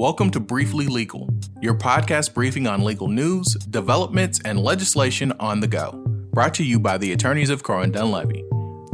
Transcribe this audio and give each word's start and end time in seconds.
Welcome 0.00 0.30
to 0.30 0.40
Briefly 0.40 0.86
Legal, 0.86 1.28
your 1.60 1.74
podcast 1.74 2.32
briefing 2.32 2.66
on 2.66 2.82
legal 2.82 3.06
news, 3.06 3.52
developments, 3.68 4.40
and 4.46 4.58
legislation 4.58 5.30
on 5.38 5.60
the 5.60 5.66
go. 5.66 6.02
Brought 6.32 6.54
to 6.54 6.64
you 6.64 6.80
by 6.80 6.96
the 6.96 7.12
attorneys 7.12 7.50
of 7.50 7.62
Crowe 7.62 7.82
and 7.82 7.92
Dunlevy. 7.92 8.42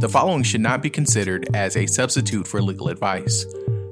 The 0.01 0.09
following 0.09 0.43
should 0.43 0.59
not 0.59 0.81
be 0.81 0.89
considered 0.89 1.47
as 1.55 1.77
a 1.77 1.85
substitute 1.85 2.45
for 2.45 2.61
legal 2.61 2.89
advice. 2.89 3.45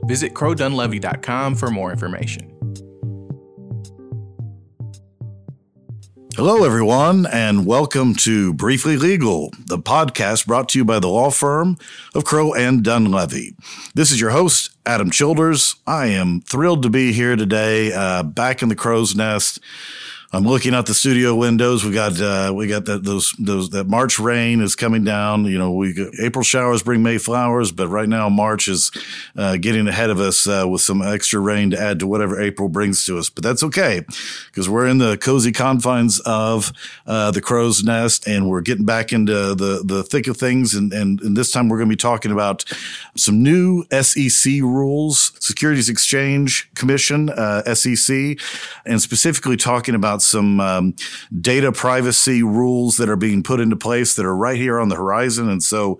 Visit 0.07 0.33
crowedunlevy.com 0.33 1.55
for 1.55 1.71
more 1.71 1.89
information. 1.89 2.54
Hello, 6.35 6.65
everyone, 6.65 7.25
and 7.27 7.65
welcome 7.65 8.13
to 8.15 8.53
Briefly 8.53 8.97
Legal, 8.97 9.53
the 9.67 9.77
podcast 9.77 10.45
brought 10.45 10.67
to 10.67 10.77
you 10.77 10.83
by 10.83 10.99
the 10.99 11.07
law 11.07 11.31
firm 11.31 11.77
of 12.13 12.25
Crowe 12.25 12.53
and 12.53 12.83
Dunlevy. 12.83 13.55
This 13.93 14.11
is 14.11 14.19
your 14.19 14.31
host, 14.31 14.75
Adam 14.85 15.11
Childers. 15.11 15.77
I 15.87 16.07
am 16.07 16.41
thrilled 16.41 16.83
to 16.83 16.89
be 16.89 17.13
here 17.13 17.37
today, 17.37 17.93
uh, 17.93 18.23
back 18.23 18.61
in 18.61 18.67
the 18.67 18.75
crow's 18.75 19.15
nest 19.15 19.61
I'm 20.35 20.43
looking 20.43 20.75
out 20.75 20.85
the 20.85 20.93
studio 20.93 21.33
windows. 21.33 21.85
We 21.85 21.93
got 21.93 22.19
uh, 22.19 22.51
we 22.53 22.67
got 22.67 22.83
that 22.85 23.05
those 23.05 23.31
those 23.39 23.69
that 23.69 23.87
March 23.87 24.19
rain 24.19 24.59
is 24.59 24.75
coming 24.75 25.05
down. 25.05 25.45
You 25.45 25.57
know, 25.57 25.71
we 25.71 25.95
April 26.21 26.43
showers 26.43 26.83
bring 26.83 27.01
May 27.01 27.19
flowers, 27.19 27.71
but 27.71 27.87
right 27.87 28.09
now 28.09 28.27
March 28.27 28.67
is 28.67 28.91
uh, 29.37 29.55
getting 29.55 29.87
ahead 29.87 30.09
of 30.09 30.19
us 30.19 30.45
uh, 30.45 30.65
with 30.67 30.81
some 30.81 31.01
extra 31.01 31.39
rain 31.39 31.69
to 31.69 31.79
add 31.79 31.99
to 31.99 32.07
whatever 32.07 32.41
April 32.41 32.67
brings 32.67 33.05
to 33.05 33.17
us. 33.17 33.29
But 33.29 33.45
that's 33.45 33.63
okay 33.63 34.03
because 34.47 34.67
we're 34.67 34.87
in 34.87 34.97
the 34.97 35.17
cozy 35.17 35.53
confines 35.53 36.19
of 36.25 36.73
uh, 37.07 37.31
the 37.31 37.41
crow's 37.41 37.81
nest, 37.85 38.27
and 38.27 38.49
we're 38.49 38.59
getting 38.59 38.85
back 38.85 39.13
into 39.13 39.55
the 39.55 39.83
the 39.85 40.03
thick 40.03 40.27
of 40.27 40.35
things. 40.35 40.73
And 40.73 40.91
and, 40.91 41.21
and 41.21 41.37
this 41.37 41.49
time 41.49 41.69
we're 41.69 41.77
going 41.77 41.89
to 41.89 41.93
be 41.93 41.97
talking 41.97 42.33
about 42.33 42.65
some 43.15 43.41
new 43.41 43.85
SEC 44.01 44.51
rules, 44.61 45.31
Securities 45.39 45.87
Exchange 45.87 46.69
Commission 46.75 47.29
uh, 47.29 47.73
SEC, 47.73 48.37
and 48.85 49.01
specifically 49.01 49.55
talking 49.55 49.95
about 49.95 50.24
some 50.25 50.59
um, 50.59 50.95
data 51.39 51.71
privacy 51.71 52.43
rules 52.43 52.97
that 52.97 53.09
are 53.09 53.15
being 53.15 53.43
put 53.43 53.59
into 53.59 53.75
place 53.75 54.15
that 54.15 54.25
are 54.25 54.35
right 54.35 54.57
here 54.57 54.79
on 54.79 54.89
the 54.89 54.95
horizon. 54.95 55.49
And 55.49 55.63
so, 55.63 55.99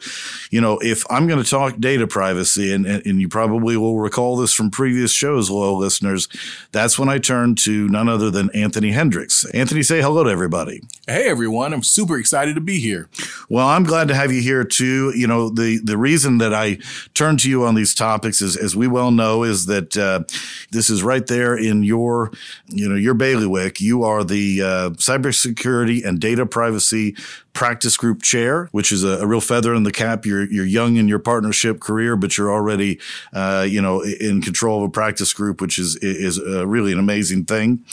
you 0.51 0.61
know, 0.61 0.79
if 0.79 1.05
I'm 1.09 1.27
going 1.27 1.41
to 1.43 1.49
talk 1.49 1.77
data 1.79 2.07
privacy, 2.07 2.73
and, 2.73 2.85
and 2.85 3.21
you 3.21 3.29
probably 3.29 3.77
will 3.77 3.99
recall 3.99 4.37
this 4.37 4.53
from 4.53 4.71
previous 4.71 5.11
shows, 5.11 5.49
loyal 5.49 5.77
listeners, 5.77 6.27
that's 6.71 6.97
when 6.97 7.09
I 7.09 7.19
turn 7.19 7.55
to 7.55 7.87
none 7.89 8.09
other 8.09 8.31
than 8.31 8.49
Anthony 8.53 8.91
Hendricks. 8.91 9.45
Anthony, 9.45 9.83
say 9.83 10.01
hello 10.01 10.23
to 10.23 10.29
everybody. 10.29 10.81
Hey, 11.07 11.29
everyone. 11.29 11.73
I'm 11.73 11.83
super 11.83 12.17
excited 12.17 12.55
to 12.55 12.61
be 12.61 12.79
here. 12.79 13.09
Well, 13.49 13.67
I'm 13.67 13.83
glad 13.83 14.07
to 14.07 14.15
have 14.15 14.31
you 14.31 14.41
here 14.41 14.63
too. 14.63 15.13
You 15.15 15.27
know, 15.27 15.49
the, 15.49 15.79
the 15.83 15.97
reason 15.97 16.39
that 16.39 16.53
I 16.53 16.79
turn 17.13 17.37
to 17.37 17.49
you 17.49 17.65
on 17.65 17.75
these 17.75 17.93
topics 17.93 18.41
is, 18.41 18.57
as 18.57 18.75
we 18.75 18.87
well 18.87 19.11
know, 19.11 19.43
is 19.43 19.65
that 19.67 19.97
uh, 19.97 20.23
this 20.71 20.89
is 20.89 21.03
right 21.03 21.25
there 21.27 21.55
in 21.55 21.83
your, 21.83 22.31
you 22.67 22.89
know, 22.89 22.95
your 22.95 23.13
bailiwick. 23.13 23.79
You 23.81 24.03
are 24.03 24.14
the 24.23 24.61
uh, 24.61 24.89
cybersecurity 24.91 26.05
and 26.05 26.19
data 26.19 26.45
privacy 26.45 27.15
practice 27.53 27.95
group 27.95 28.21
chair, 28.21 28.67
which 28.73 28.91
is 28.91 29.03
a, 29.03 29.19
a, 29.21 29.25
real 29.25 29.39
feather 29.41 29.73
in 29.73 29.83
the 29.83 29.91
cap. 29.91 30.25
You're 30.25 30.43
you're 30.51 30.65
young 30.65 30.97
in 30.97 31.07
your 31.07 31.19
partnership 31.19 31.79
career, 31.79 32.15
but 32.15 32.37
you're 32.37 32.51
already 32.51 32.99
uh, 33.33 33.65
you 33.67 33.81
know 33.81 34.01
in 34.01 34.41
control 34.41 34.83
of 34.83 34.89
a 34.89 34.91
practice 34.91 35.33
group, 35.33 35.61
which 35.61 35.79
is 35.79 35.95
is 35.97 36.37
uh, 36.37 36.67
really 36.67 36.91
an 36.91 36.99
amazing 36.99 37.45
thing. 37.45 37.83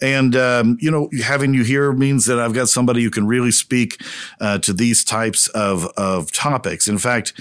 And 0.00 0.34
um, 0.34 0.78
you 0.80 0.90
know, 0.90 1.10
having 1.22 1.52
you 1.52 1.64
here 1.64 1.92
means 1.92 2.24
that 2.26 2.38
I've 2.38 2.54
got 2.54 2.68
somebody 2.68 3.02
who 3.02 3.10
can 3.10 3.26
really 3.26 3.50
speak 3.50 4.00
uh, 4.40 4.58
to 4.58 4.72
these 4.72 5.04
types 5.04 5.48
of 5.48 5.86
of 5.96 6.32
topics. 6.32 6.88
In 6.88 6.98
fact 6.98 7.34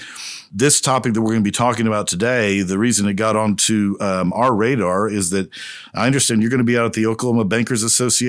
this 0.52 0.80
topic 0.80 1.14
that 1.14 1.22
we're 1.22 1.32
going 1.32 1.42
to 1.42 1.48
be 1.48 1.52
talking 1.52 1.88
about 1.88 2.08
today, 2.08 2.62
the 2.62 2.78
reason 2.78 3.08
it 3.08 3.14
got 3.14 3.36
onto 3.36 3.98
um, 4.00 4.32
our 4.34 4.56
radar 4.56 5.10
is 5.10 5.30
that 5.32 5.50
I 5.94 6.08
understand 6.08 6.42
you're 6.42 6.50
going 6.50 6.60
to 6.60 6.64
be 6.64 6.78
out 6.78 6.86
at 6.86 6.94
the 6.94 7.06
Oklahoma 7.06 7.46
Bankers 7.46 7.84
Association 7.84 8.27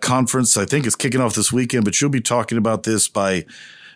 conference. 0.00 0.56
I 0.56 0.64
think 0.64 0.86
it's 0.86 0.96
kicking 0.96 1.20
off 1.20 1.34
this 1.34 1.52
weekend, 1.52 1.84
but 1.84 2.00
you'll 2.00 2.10
be 2.10 2.20
talking 2.20 2.58
about 2.58 2.82
this 2.82 3.08
by, 3.08 3.44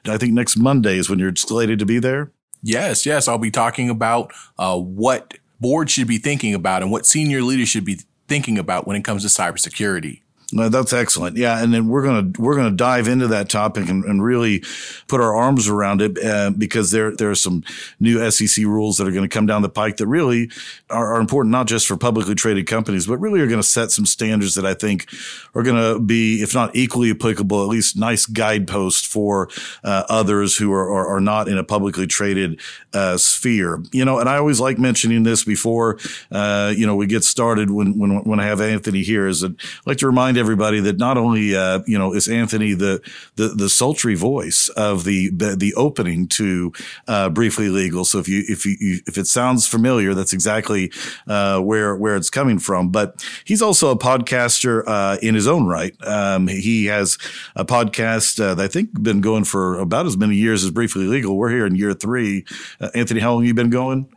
I 0.07 0.19
think 0.19 0.33
next 0.33 0.57
Monday 0.57 0.99
is 0.99 1.11
when 1.11 1.19
you're 1.19 1.35
slated 1.35 1.79
to 1.79 1.87
be 1.87 1.99
there. 1.99 2.33
Yes, 2.63 3.07
yes. 3.07 3.29
I'll 3.29 3.39
be 3.39 3.51
talking 3.51 3.91
about 3.91 4.33
uh, 4.59 4.79
what 4.79 5.35
boards 5.61 5.93
should 5.93 6.09
be 6.09 6.19
thinking 6.19 6.55
about 6.55 6.83
and 6.83 6.91
what 6.91 7.07
senior 7.07 7.43
leaders 7.43 7.69
should 7.69 7.85
be 7.85 8.01
thinking 8.29 8.59
about 8.59 8.87
when 8.87 8.97
it 8.97 9.05
comes 9.05 9.23
to 9.23 9.29
cybersecurity. 9.29 10.23
That's 10.53 10.93
excellent. 10.93 11.37
Yeah, 11.37 11.61
and 11.61 11.75
then 11.75 11.89
we're 11.89 12.05
gonna 12.05 12.31
we're 12.39 12.55
gonna 12.55 12.71
dive 12.71 13.09
into 13.09 13.27
that 13.29 13.49
topic 13.49 13.89
and, 13.89 14.05
and 14.05 14.23
really 14.23 14.63
put 15.09 15.21
our 15.21 15.35
arms 15.35 15.67
around 15.69 16.01
it 16.01 16.25
uh, 16.25 16.51
because 16.51 16.93
there 16.93 17.15
there 17.15 17.31
are 17.31 17.35
some 17.35 17.65
new 17.99 18.31
SEC 18.31 18.65
rules 18.65 18.97
that 18.99 19.09
are 19.09 19.11
going 19.11 19.29
to 19.29 19.35
come 19.35 19.47
down 19.47 19.63
the 19.63 19.69
pike 19.69 19.97
that 19.97 20.07
really 20.07 20.49
are, 20.89 21.15
are, 21.15 21.21
important 21.21 21.51
not 21.51 21.67
just 21.67 21.87
for 21.89 21.97
publicly 21.97 22.35
traded 22.35 22.67
companies, 22.67 23.07
but 23.07 23.19
really 23.19 23.41
are 23.41 23.47
going 23.49 23.61
to 23.61 23.67
set 23.67 23.91
some 23.91 24.07
standards 24.07 24.55
that 24.55 24.65
I 24.65 24.75
think 24.75 25.09
are 25.55 25.65
going 25.65 25.83
to 25.95 25.99
be, 25.99 26.43
if 26.43 26.55
not 26.55 26.75
equally 26.77 27.11
applicable, 27.11 27.63
at 27.63 27.69
least 27.69 27.97
nice 27.97 28.27
guideposts 28.27 29.05
for 29.05 29.49
uh, 29.83 30.05
others 30.09 30.57
who 30.57 30.73
are, 30.73 30.89
are, 30.93 31.17
are 31.17 31.21
not 31.21 31.49
in 31.49 31.59
a 31.59 31.65
publicly 31.65 32.07
traded 32.07 32.61
uh, 32.93 33.17
sphere. 33.17 33.83
You 33.93 34.05
know, 34.05 34.21
and 34.21 34.29
I 34.29 34.37
always 34.37 34.61
like 34.61 34.79
mentioning 34.79 35.25
this 35.25 35.43
before 35.43 35.99
uh, 36.31 36.73
you 36.77 36.87
know 36.87 36.95
we 36.95 37.07
get 37.07 37.25
started 37.25 37.71
when 37.71 37.99
when 37.99 38.23
when 38.23 38.39
I 38.39 38.45
have 38.45 38.61
Anthony 38.61 39.03
here 39.03 39.27
is 39.27 39.41
that 39.41 39.53
I 39.61 39.91
like 39.91 39.99
to 39.99 40.07
remind 40.07 40.36
remind 40.37 40.47
everybody 40.47 40.81
that 40.81 40.99
not 40.99 41.17
only 41.17 41.57
uh, 41.57 41.81
you 41.87 41.99
know 41.99 42.15
is 42.15 42.29
Anthony 42.29 42.75
the, 42.75 43.01
the 43.37 43.49
the 43.49 43.69
sultry 43.69 44.15
voice 44.15 44.69
of 44.77 45.05
the 45.05 45.31
the 45.31 45.75
opening 45.77 46.29
to 46.29 46.73
uh, 47.09 47.31
Briefly 47.31 47.69
Legal. 47.69 48.05
So 48.05 48.19
if 48.19 48.29
you 48.29 48.43
if 48.49 48.67
you 48.67 49.01
if 49.07 49.19
it 49.19 49.27
sounds 49.27 49.67
familiar, 49.67 50.15
that's 50.15 50.33
exactly 50.33 50.91
uh, 51.27 51.61
where 51.61 51.97
where 51.97 52.17
it's 52.17 52.31
coming 52.31 52.59
from. 52.59 52.91
But 52.91 53.25
he's 53.45 53.63
also 53.63 53.91
a 53.91 53.99
podcaster 53.99 54.83
uh, 54.87 55.19
in 55.23 55.35
his 55.35 55.47
own 55.47 55.67
right. 55.67 55.95
Um, 56.07 56.49
he 56.49 56.87
has 56.87 57.19
a 57.55 57.65
podcast 57.65 58.41
uh, 58.41 58.55
that 58.55 58.65
I 58.65 58.69
think 58.69 58.91
been 59.03 59.21
going 59.21 59.45
for 59.45 59.79
about 59.79 60.07
as 60.07 60.17
many 60.17 60.37
years 60.37 60.65
as 60.65 60.71
Briefly 60.71 61.07
Legal. 61.07 61.37
We're 61.37 61.51
here 61.51 61.67
in 61.67 61.75
year 61.77 61.95
three. 61.95 62.45
Uh, 62.81 62.91
Anthony, 62.95 63.21
how 63.21 63.35
long 63.35 63.45
you 63.45 63.55
been 63.55 63.71
going? 63.71 64.09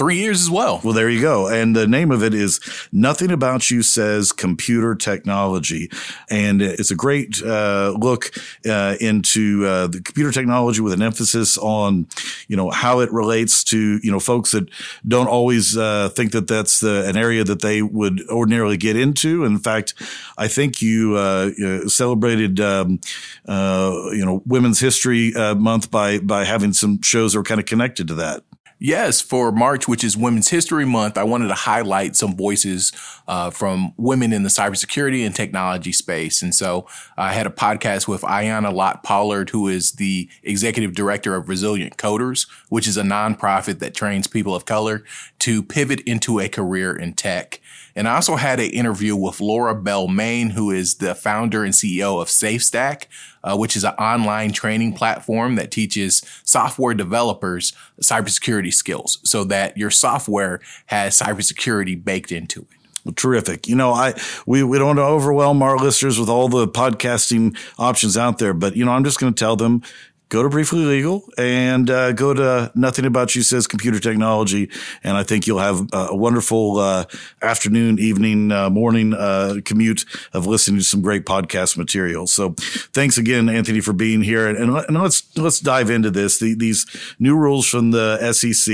Three 0.00 0.16
years 0.16 0.40
as 0.40 0.48
well. 0.48 0.80
Well, 0.82 0.94
there 0.94 1.10
you 1.10 1.20
go. 1.20 1.46
And 1.46 1.76
the 1.76 1.86
name 1.86 2.10
of 2.10 2.22
it 2.22 2.32
is 2.32 2.58
Nothing 2.90 3.30
About 3.30 3.70
You 3.70 3.82
Says 3.82 4.32
Computer 4.32 4.94
Technology. 4.94 5.90
And 6.30 6.62
it's 6.62 6.90
a 6.90 6.94
great 6.94 7.42
uh, 7.42 7.94
look 7.98 8.30
uh, 8.66 8.96
into 8.98 9.66
uh, 9.66 9.88
the 9.88 10.00
computer 10.00 10.32
technology 10.32 10.80
with 10.80 10.94
an 10.94 11.02
emphasis 11.02 11.58
on, 11.58 12.06
you 12.48 12.56
know, 12.56 12.70
how 12.70 13.00
it 13.00 13.12
relates 13.12 13.62
to, 13.64 14.00
you 14.02 14.10
know, 14.10 14.20
folks 14.20 14.52
that 14.52 14.70
don't 15.06 15.28
always 15.28 15.76
uh, 15.76 16.08
think 16.08 16.32
that 16.32 16.48
that's 16.48 16.80
the, 16.80 17.06
an 17.06 17.18
area 17.18 17.44
that 17.44 17.60
they 17.60 17.82
would 17.82 18.26
ordinarily 18.30 18.78
get 18.78 18.96
into. 18.96 19.44
In 19.44 19.58
fact, 19.58 19.92
I 20.38 20.48
think 20.48 20.80
you 20.80 21.16
uh, 21.16 21.50
celebrated, 21.88 22.58
um, 22.58 23.00
uh, 23.46 23.92
you 24.12 24.24
know, 24.24 24.40
Women's 24.46 24.80
History 24.80 25.34
Month 25.36 25.90
by, 25.90 26.20
by 26.20 26.44
having 26.44 26.72
some 26.72 27.02
shows 27.02 27.34
that 27.34 27.38
were 27.40 27.44
kind 27.44 27.60
of 27.60 27.66
connected 27.66 28.08
to 28.08 28.14
that. 28.14 28.44
Yes, 28.82 29.20
for 29.20 29.52
March, 29.52 29.86
which 29.86 30.02
is 30.02 30.16
Women's 30.16 30.48
History 30.48 30.86
Month, 30.86 31.18
I 31.18 31.22
wanted 31.22 31.48
to 31.48 31.54
highlight 31.54 32.16
some 32.16 32.34
voices 32.34 32.92
uh, 33.28 33.50
from 33.50 33.92
women 33.98 34.32
in 34.32 34.42
the 34.42 34.48
cybersecurity 34.48 35.24
and 35.26 35.36
technology 35.36 35.92
space. 35.92 36.40
And 36.40 36.54
so 36.54 36.86
I 37.14 37.34
had 37.34 37.46
a 37.46 37.50
podcast 37.50 38.08
with 38.08 38.22
Ayana 38.22 38.72
Lott 38.72 39.02
Pollard, 39.02 39.50
who 39.50 39.68
is 39.68 39.92
the 39.92 40.30
executive 40.42 40.94
director 40.94 41.34
of 41.34 41.50
Resilient 41.50 41.98
Coders, 41.98 42.48
which 42.70 42.88
is 42.88 42.96
a 42.96 43.02
nonprofit 43.02 43.80
that 43.80 43.92
trains 43.92 44.26
people 44.26 44.54
of 44.54 44.64
color 44.64 45.04
to 45.40 45.62
pivot 45.62 46.00
into 46.00 46.40
a 46.40 46.48
career 46.48 46.96
in 46.96 47.12
tech. 47.12 47.60
And 47.94 48.08
I 48.08 48.14
also 48.14 48.36
had 48.36 48.60
an 48.60 48.70
interview 48.70 49.16
with 49.16 49.40
Laura 49.40 49.74
Bell 49.74 50.08
Main, 50.08 50.50
who 50.50 50.70
is 50.70 50.96
the 50.96 51.14
founder 51.14 51.64
and 51.64 51.74
CEO 51.74 52.20
of 52.20 52.28
SafeStack, 52.28 53.06
uh, 53.42 53.56
which 53.56 53.76
is 53.76 53.84
an 53.84 53.94
online 53.94 54.52
training 54.52 54.94
platform 54.94 55.56
that 55.56 55.70
teaches 55.70 56.22
software 56.44 56.94
developers 56.94 57.72
cybersecurity 58.02 58.72
skills 58.72 59.18
so 59.24 59.44
that 59.44 59.76
your 59.76 59.90
software 59.90 60.60
has 60.86 61.18
cybersecurity 61.18 62.02
baked 62.02 62.32
into 62.32 62.62
it. 62.62 62.80
Well, 63.04 63.14
terrific. 63.14 63.66
You 63.66 63.76
know, 63.76 63.92
I 63.92 64.14
we, 64.46 64.62
we 64.62 64.76
don't 64.76 64.88
want 64.88 64.98
to 64.98 65.04
overwhelm 65.04 65.62
our 65.62 65.78
listeners 65.78 66.18
with 66.18 66.28
all 66.28 66.48
the 66.48 66.68
podcasting 66.68 67.56
options 67.78 68.16
out 68.16 68.38
there, 68.38 68.52
but 68.52 68.76
you 68.76 68.84
know, 68.84 68.92
I'm 68.92 69.04
just 69.04 69.18
going 69.18 69.32
to 69.32 69.38
tell 69.38 69.56
them 69.56 69.82
go 70.30 70.44
to 70.44 70.48
Briefly 70.48 70.84
Legal 70.84 71.28
and 71.36 71.90
uh, 71.90 72.12
go 72.12 72.32
to 72.32 72.70
Nothing 72.76 73.04
About 73.04 73.34
You 73.34 73.42
Says 73.42 73.66
Computer 73.66 73.98
Technology. 73.98 74.70
And 75.02 75.16
I 75.16 75.24
think 75.24 75.46
you'll 75.46 75.58
have 75.58 75.88
a 75.92 76.14
wonderful 76.14 76.78
uh, 76.78 77.04
afternoon, 77.42 77.98
evening, 77.98 78.52
uh, 78.52 78.70
morning 78.70 79.12
uh, 79.12 79.56
commute 79.64 80.04
of 80.32 80.46
listening 80.46 80.78
to 80.78 80.84
some 80.84 81.02
great 81.02 81.26
podcast 81.26 81.76
material. 81.76 82.28
So 82.28 82.54
thanks 82.92 83.18
again, 83.18 83.48
Anthony, 83.48 83.80
for 83.80 83.92
being 83.92 84.22
here. 84.22 84.46
And, 84.46 84.56
and 84.70 85.02
let's 85.02 85.36
let's 85.36 85.58
dive 85.58 85.90
into 85.90 86.12
this. 86.12 86.38
The, 86.38 86.54
these 86.54 86.86
new 87.18 87.36
rules 87.36 87.66
from 87.66 87.90
the 87.90 88.32
SEC, 88.32 88.72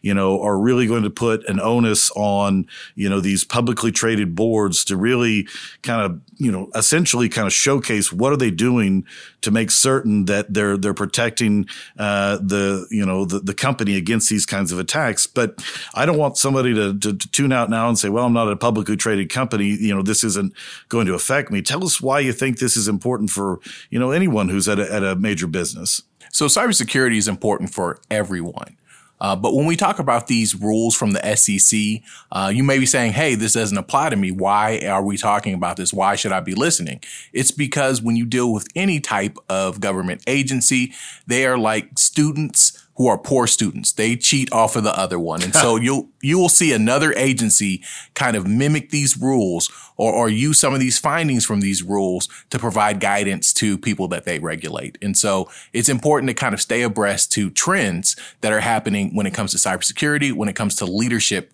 you 0.00 0.14
know, 0.14 0.40
are 0.40 0.58
really 0.58 0.86
going 0.86 1.02
to 1.02 1.10
put 1.10 1.46
an 1.46 1.60
onus 1.60 2.10
on, 2.12 2.66
you 2.94 3.10
know, 3.10 3.20
these 3.20 3.44
publicly 3.44 3.92
traded 3.92 4.34
boards 4.34 4.82
to 4.86 4.96
really 4.96 5.46
kind 5.82 6.00
of, 6.00 6.20
you 6.38 6.50
know, 6.50 6.70
essentially 6.74 7.28
kind 7.28 7.46
of 7.46 7.52
showcase 7.52 8.10
what 8.10 8.32
are 8.32 8.36
they 8.38 8.50
doing 8.50 9.04
to 9.42 9.50
make 9.50 9.70
certain 9.70 10.24
that 10.24 10.54
they're 10.54 10.76
they're 10.86 10.94
protecting 10.94 11.66
uh, 11.98 12.36
the 12.36 12.86
you 12.92 13.04
know 13.04 13.24
the, 13.24 13.40
the 13.40 13.54
company 13.54 13.96
against 13.96 14.30
these 14.30 14.46
kinds 14.46 14.70
of 14.70 14.78
attacks. 14.78 15.26
But 15.26 15.60
I 15.94 16.06
don't 16.06 16.16
want 16.16 16.38
somebody 16.38 16.72
to, 16.74 16.96
to, 16.96 17.12
to 17.12 17.30
tune 17.32 17.50
out 17.50 17.68
now 17.68 17.88
and 17.88 17.98
say, 17.98 18.08
"Well, 18.08 18.24
I'm 18.24 18.32
not 18.32 18.50
a 18.50 18.54
publicly 18.54 18.96
traded 18.96 19.28
company. 19.28 19.66
You 19.66 19.96
know, 19.96 20.02
this 20.02 20.22
isn't 20.22 20.52
going 20.88 21.06
to 21.06 21.14
affect 21.14 21.50
me." 21.50 21.60
Tell 21.60 21.84
us 21.84 22.00
why 22.00 22.20
you 22.20 22.32
think 22.32 22.60
this 22.60 22.76
is 22.76 22.86
important 22.86 23.30
for 23.30 23.58
you 23.90 23.98
know 23.98 24.12
anyone 24.12 24.48
who's 24.48 24.68
at 24.68 24.78
a, 24.78 24.92
at 24.92 25.02
a 25.02 25.16
major 25.16 25.48
business. 25.48 26.02
So 26.30 26.46
cybersecurity 26.46 27.16
is 27.16 27.26
important 27.26 27.70
for 27.70 27.98
everyone. 28.08 28.76
Uh, 29.20 29.34
but 29.36 29.54
when 29.54 29.66
we 29.66 29.76
talk 29.76 29.98
about 29.98 30.26
these 30.26 30.54
rules 30.54 30.94
from 30.94 31.12
the 31.12 31.36
SEC, 31.36 32.02
uh, 32.32 32.50
you 32.52 32.62
may 32.62 32.78
be 32.78 32.86
saying, 32.86 33.12
hey, 33.12 33.34
this 33.34 33.54
doesn't 33.54 33.78
apply 33.78 34.10
to 34.10 34.16
me. 34.16 34.30
Why 34.30 34.80
are 34.86 35.02
we 35.02 35.16
talking 35.16 35.54
about 35.54 35.76
this? 35.76 35.92
Why 35.92 36.16
should 36.16 36.32
I 36.32 36.40
be 36.40 36.54
listening? 36.54 37.00
It's 37.32 37.50
because 37.50 38.02
when 38.02 38.16
you 38.16 38.26
deal 38.26 38.52
with 38.52 38.68
any 38.74 39.00
type 39.00 39.38
of 39.48 39.80
government 39.80 40.22
agency, 40.26 40.92
they 41.26 41.46
are 41.46 41.58
like 41.58 41.98
students 41.98 42.85
who 42.96 43.06
are 43.06 43.18
poor 43.18 43.46
students. 43.46 43.92
They 43.92 44.16
cheat 44.16 44.50
off 44.52 44.74
of 44.74 44.84
the 44.84 44.98
other 44.98 45.18
one. 45.18 45.42
And 45.42 45.54
so 45.54 45.76
you'll, 45.86 46.08
you 46.20 46.38
will 46.38 46.48
see 46.48 46.72
another 46.72 47.12
agency 47.14 47.82
kind 48.14 48.36
of 48.36 48.46
mimic 48.46 48.90
these 48.90 49.16
rules 49.16 49.70
or, 49.96 50.12
or 50.12 50.28
use 50.28 50.58
some 50.58 50.74
of 50.74 50.80
these 50.80 50.98
findings 50.98 51.44
from 51.44 51.60
these 51.60 51.82
rules 51.82 52.28
to 52.50 52.58
provide 52.58 53.00
guidance 53.00 53.52
to 53.54 53.76
people 53.78 54.08
that 54.08 54.24
they 54.24 54.38
regulate. 54.38 54.98
And 55.02 55.16
so 55.16 55.50
it's 55.72 55.88
important 55.88 56.28
to 56.30 56.34
kind 56.34 56.54
of 56.54 56.60
stay 56.60 56.82
abreast 56.82 57.32
to 57.32 57.50
trends 57.50 58.16
that 58.40 58.52
are 58.52 58.60
happening 58.60 59.14
when 59.14 59.26
it 59.26 59.34
comes 59.34 59.52
to 59.52 59.58
cybersecurity, 59.58 60.32
when 60.32 60.48
it 60.48 60.56
comes 60.56 60.74
to 60.76 60.86
leadership 60.86 61.52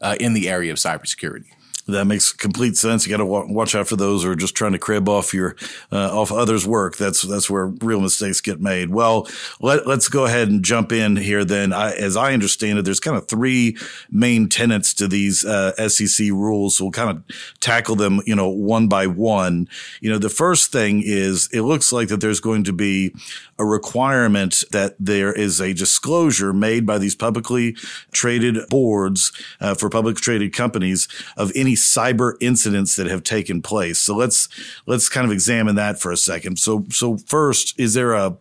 uh, 0.00 0.16
in 0.18 0.34
the 0.34 0.48
area 0.48 0.72
of 0.72 0.78
cybersecurity. 0.78 1.52
That 1.90 2.06
makes 2.06 2.32
complete 2.32 2.76
sense. 2.76 3.06
You 3.06 3.10
got 3.10 3.18
to 3.18 3.26
watch 3.26 3.74
out 3.74 3.88
for 3.88 3.96
those 3.96 4.22
who 4.22 4.30
are 4.30 4.36
just 4.36 4.54
trying 4.54 4.72
to 4.72 4.78
crib 4.78 5.08
off 5.08 5.34
your 5.34 5.56
uh, 5.92 6.18
off 6.18 6.32
others' 6.32 6.66
work. 6.66 6.96
That's 6.96 7.22
that's 7.22 7.50
where 7.50 7.66
real 7.66 8.00
mistakes 8.00 8.40
get 8.40 8.60
made. 8.60 8.90
Well, 8.90 9.28
let, 9.60 9.86
us 9.86 10.08
go 10.08 10.24
ahead 10.24 10.48
and 10.48 10.64
jump 10.64 10.92
in 10.92 11.16
here. 11.16 11.44
Then, 11.44 11.72
I, 11.72 11.92
as 11.92 12.16
I 12.16 12.32
understand 12.32 12.78
it, 12.78 12.84
there's 12.84 13.00
kind 13.00 13.16
of 13.16 13.28
three 13.28 13.76
main 14.10 14.48
tenets 14.48 14.94
to 14.94 15.08
these 15.08 15.44
uh, 15.44 15.88
SEC 15.88 16.28
rules. 16.28 16.76
So 16.76 16.84
we'll 16.84 16.92
kind 16.92 17.10
of 17.10 17.22
tackle 17.60 17.96
them, 17.96 18.20
you 18.26 18.34
know, 18.34 18.48
one 18.48 18.88
by 18.88 19.06
one. 19.06 19.68
You 20.00 20.10
know, 20.10 20.18
the 20.18 20.28
first 20.28 20.72
thing 20.72 21.02
is 21.04 21.48
it 21.52 21.62
looks 21.62 21.92
like 21.92 22.08
that 22.08 22.20
there's 22.20 22.40
going 22.40 22.64
to 22.64 22.72
be 22.72 23.14
a 23.58 23.64
requirement 23.64 24.64
that 24.72 24.96
there 24.98 25.32
is 25.32 25.60
a 25.60 25.74
disclosure 25.74 26.52
made 26.52 26.86
by 26.86 26.96
these 26.96 27.14
publicly 27.14 27.76
traded 28.10 28.56
boards 28.70 29.32
uh, 29.60 29.74
for 29.74 29.90
public 29.90 30.16
traded 30.16 30.54
companies 30.54 31.08
of 31.36 31.52
any 31.54 31.76
cyber 31.80 32.34
incidents 32.40 32.96
that 32.96 33.06
have 33.06 33.22
taken 33.22 33.62
place. 33.62 33.98
So 33.98 34.16
let's 34.16 34.48
let's 34.86 35.08
kind 35.08 35.26
of 35.26 35.32
examine 35.32 35.74
that 35.76 36.00
for 36.00 36.12
a 36.12 36.16
second. 36.16 36.58
So 36.58 36.86
so 36.90 37.16
first, 37.16 37.78
is 37.78 37.94
there 37.94 38.12
a 38.12 38.36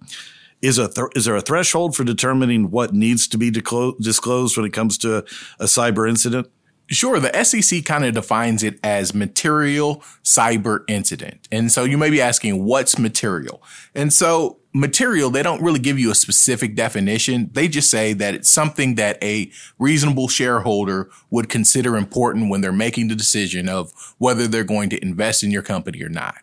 is 0.61 0.77
a 0.77 0.87
th- 0.87 1.07
is 1.15 1.25
there 1.25 1.35
a 1.35 1.41
threshold 1.41 1.95
for 1.95 2.03
determining 2.03 2.71
what 2.71 2.93
needs 2.93 3.27
to 3.29 3.37
be 3.37 3.49
disclosed 3.49 4.57
when 4.57 4.65
it 4.65 4.73
comes 4.73 4.97
to 4.99 5.17
a 5.59 5.65
cyber 5.65 6.07
incident? 6.07 6.49
Sure, 6.87 7.19
the 7.19 7.43
SEC 7.43 7.85
kind 7.85 8.03
of 8.03 8.15
defines 8.15 8.63
it 8.63 8.79
as 8.83 9.13
material 9.13 10.03
cyber 10.23 10.83
incident. 10.87 11.47
And 11.51 11.71
so 11.71 11.83
you 11.83 11.99
may 11.99 12.09
be 12.09 12.19
asking, 12.19 12.65
what's 12.65 12.97
material? 12.97 13.61
And 13.93 14.11
so 14.11 14.58
material, 14.73 15.29
they 15.29 15.43
don't 15.43 15.61
really 15.61 15.79
give 15.79 15.97
you 15.97 16.11
a 16.11 16.15
specific 16.15 16.75
definition. 16.75 17.49
They 17.53 17.67
just 17.67 17.89
say 17.89 18.13
that 18.13 18.35
it's 18.35 18.49
something 18.49 18.95
that 18.95 19.21
a 19.23 19.51
reasonable 19.79 20.27
shareholder 20.27 21.09
would 21.29 21.49
consider 21.49 21.97
important 21.97 22.49
when 22.49 22.61
they're 22.61 22.71
making 22.71 23.07
the 23.07 23.15
decision 23.15 23.67
of 23.67 23.91
whether 24.17 24.47
they're 24.47 24.63
going 24.63 24.89
to 24.91 25.01
invest 25.01 25.43
in 25.43 25.51
your 25.51 25.63
company 25.63 26.03
or 26.03 26.09
not. 26.09 26.37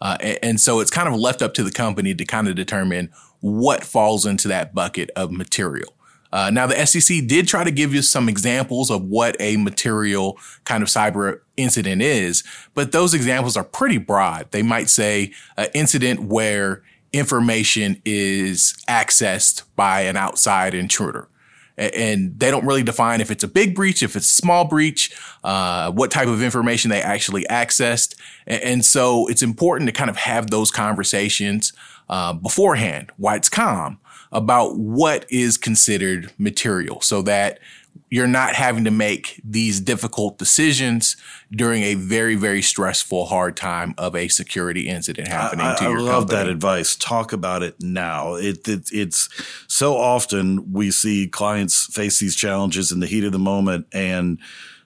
Uh, 0.00 0.16
and, 0.20 0.38
and 0.42 0.60
so 0.60 0.80
it's 0.80 0.90
kind 0.90 1.08
of 1.08 1.14
left 1.14 1.42
up 1.42 1.54
to 1.54 1.62
the 1.62 1.72
company 1.72 2.14
to 2.14 2.24
kind 2.24 2.48
of 2.48 2.54
determine 2.54 3.10
what 3.40 3.82
falls 3.82 4.26
into 4.26 4.48
that 4.48 4.74
bucket 4.74 5.10
of 5.16 5.30
material. 5.30 5.94
Uh, 6.32 6.48
now, 6.50 6.66
the 6.66 6.86
SEC 6.86 7.26
did 7.26 7.48
try 7.48 7.64
to 7.64 7.72
give 7.72 7.92
you 7.92 8.02
some 8.02 8.28
examples 8.28 8.90
of 8.90 9.02
what 9.02 9.34
a 9.40 9.56
material 9.56 10.38
kind 10.64 10.82
of 10.82 10.88
cyber 10.88 11.40
incident 11.56 12.02
is, 12.02 12.44
but 12.74 12.92
those 12.92 13.14
examples 13.14 13.56
are 13.56 13.64
pretty 13.64 13.98
broad. 13.98 14.48
They 14.52 14.62
might 14.62 14.88
say 14.88 15.32
an 15.56 15.68
incident 15.74 16.22
where 16.22 16.82
information 17.12 18.00
is 18.04 18.74
accessed 18.88 19.64
by 19.76 20.02
an 20.02 20.16
outside 20.16 20.74
intruder. 20.74 21.28
And 21.76 22.38
they 22.38 22.50
don't 22.50 22.66
really 22.66 22.82
define 22.82 23.22
if 23.22 23.30
it's 23.30 23.44
a 23.44 23.48
big 23.48 23.74
breach, 23.74 24.02
if 24.02 24.14
it's 24.14 24.30
a 24.30 24.34
small 24.34 24.66
breach, 24.66 25.16
uh, 25.42 25.90
what 25.92 26.10
type 26.10 26.28
of 26.28 26.42
information 26.42 26.90
they 26.90 27.00
actually 27.00 27.44
accessed. 27.44 28.16
And 28.46 28.84
so 28.84 29.26
it's 29.28 29.42
important 29.42 29.88
to 29.88 29.92
kind 29.92 30.10
of 30.10 30.16
have 30.16 30.50
those 30.50 30.70
conversations 30.70 31.72
uh, 32.10 32.34
beforehand 32.34 33.12
while 33.16 33.36
it's 33.36 33.48
calm 33.48 33.99
about 34.32 34.76
what 34.76 35.26
is 35.30 35.56
considered 35.56 36.32
material 36.38 37.00
so 37.00 37.22
that 37.22 37.58
you're 38.08 38.26
not 38.26 38.54
having 38.54 38.84
to 38.84 38.90
make 38.90 39.40
these 39.44 39.78
difficult 39.78 40.36
decisions 40.36 41.16
during 41.52 41.82
a 41.84 41.94
very, 41.94 42.34
very 42.34 42.60
stressful, 42.60 43.26
hard 43.26 43.56
time 43.56 43.94
of 43.98 44.16
a 44.16 44.26
security 44.28 44.88
incident 44.88 45.28
happening 45.28 45.66
I, 45.66 45.76
to 45.76 45.84
your 45.84 45.98
I 45.98 46.02
love 46.02 46.22
company. 46.22 46.36
that 46.38 46.48
advice. 46.48 46.96
Talk 46.96 47.32
about 47.32 47.62
it 47.62 47.76
now. 47.80 48.34
It, 48.34 48.66
it, 48.66 48.90
it's 48.92 49.28
so 49.68 49.96
often 49.96 50.72
we 50.72 50.90
see 50.90 51.28
clients 51.28 51.86
face 51.86 52.18
these 52.18 52.34
challenges 52.34 52.90
in 52.90 52.98
the 52.98 53.06
heat 53.06 53.24
of 53.24 53.32
the 53.32 53.38
moment 53.38 53.86
and 53.92 54.38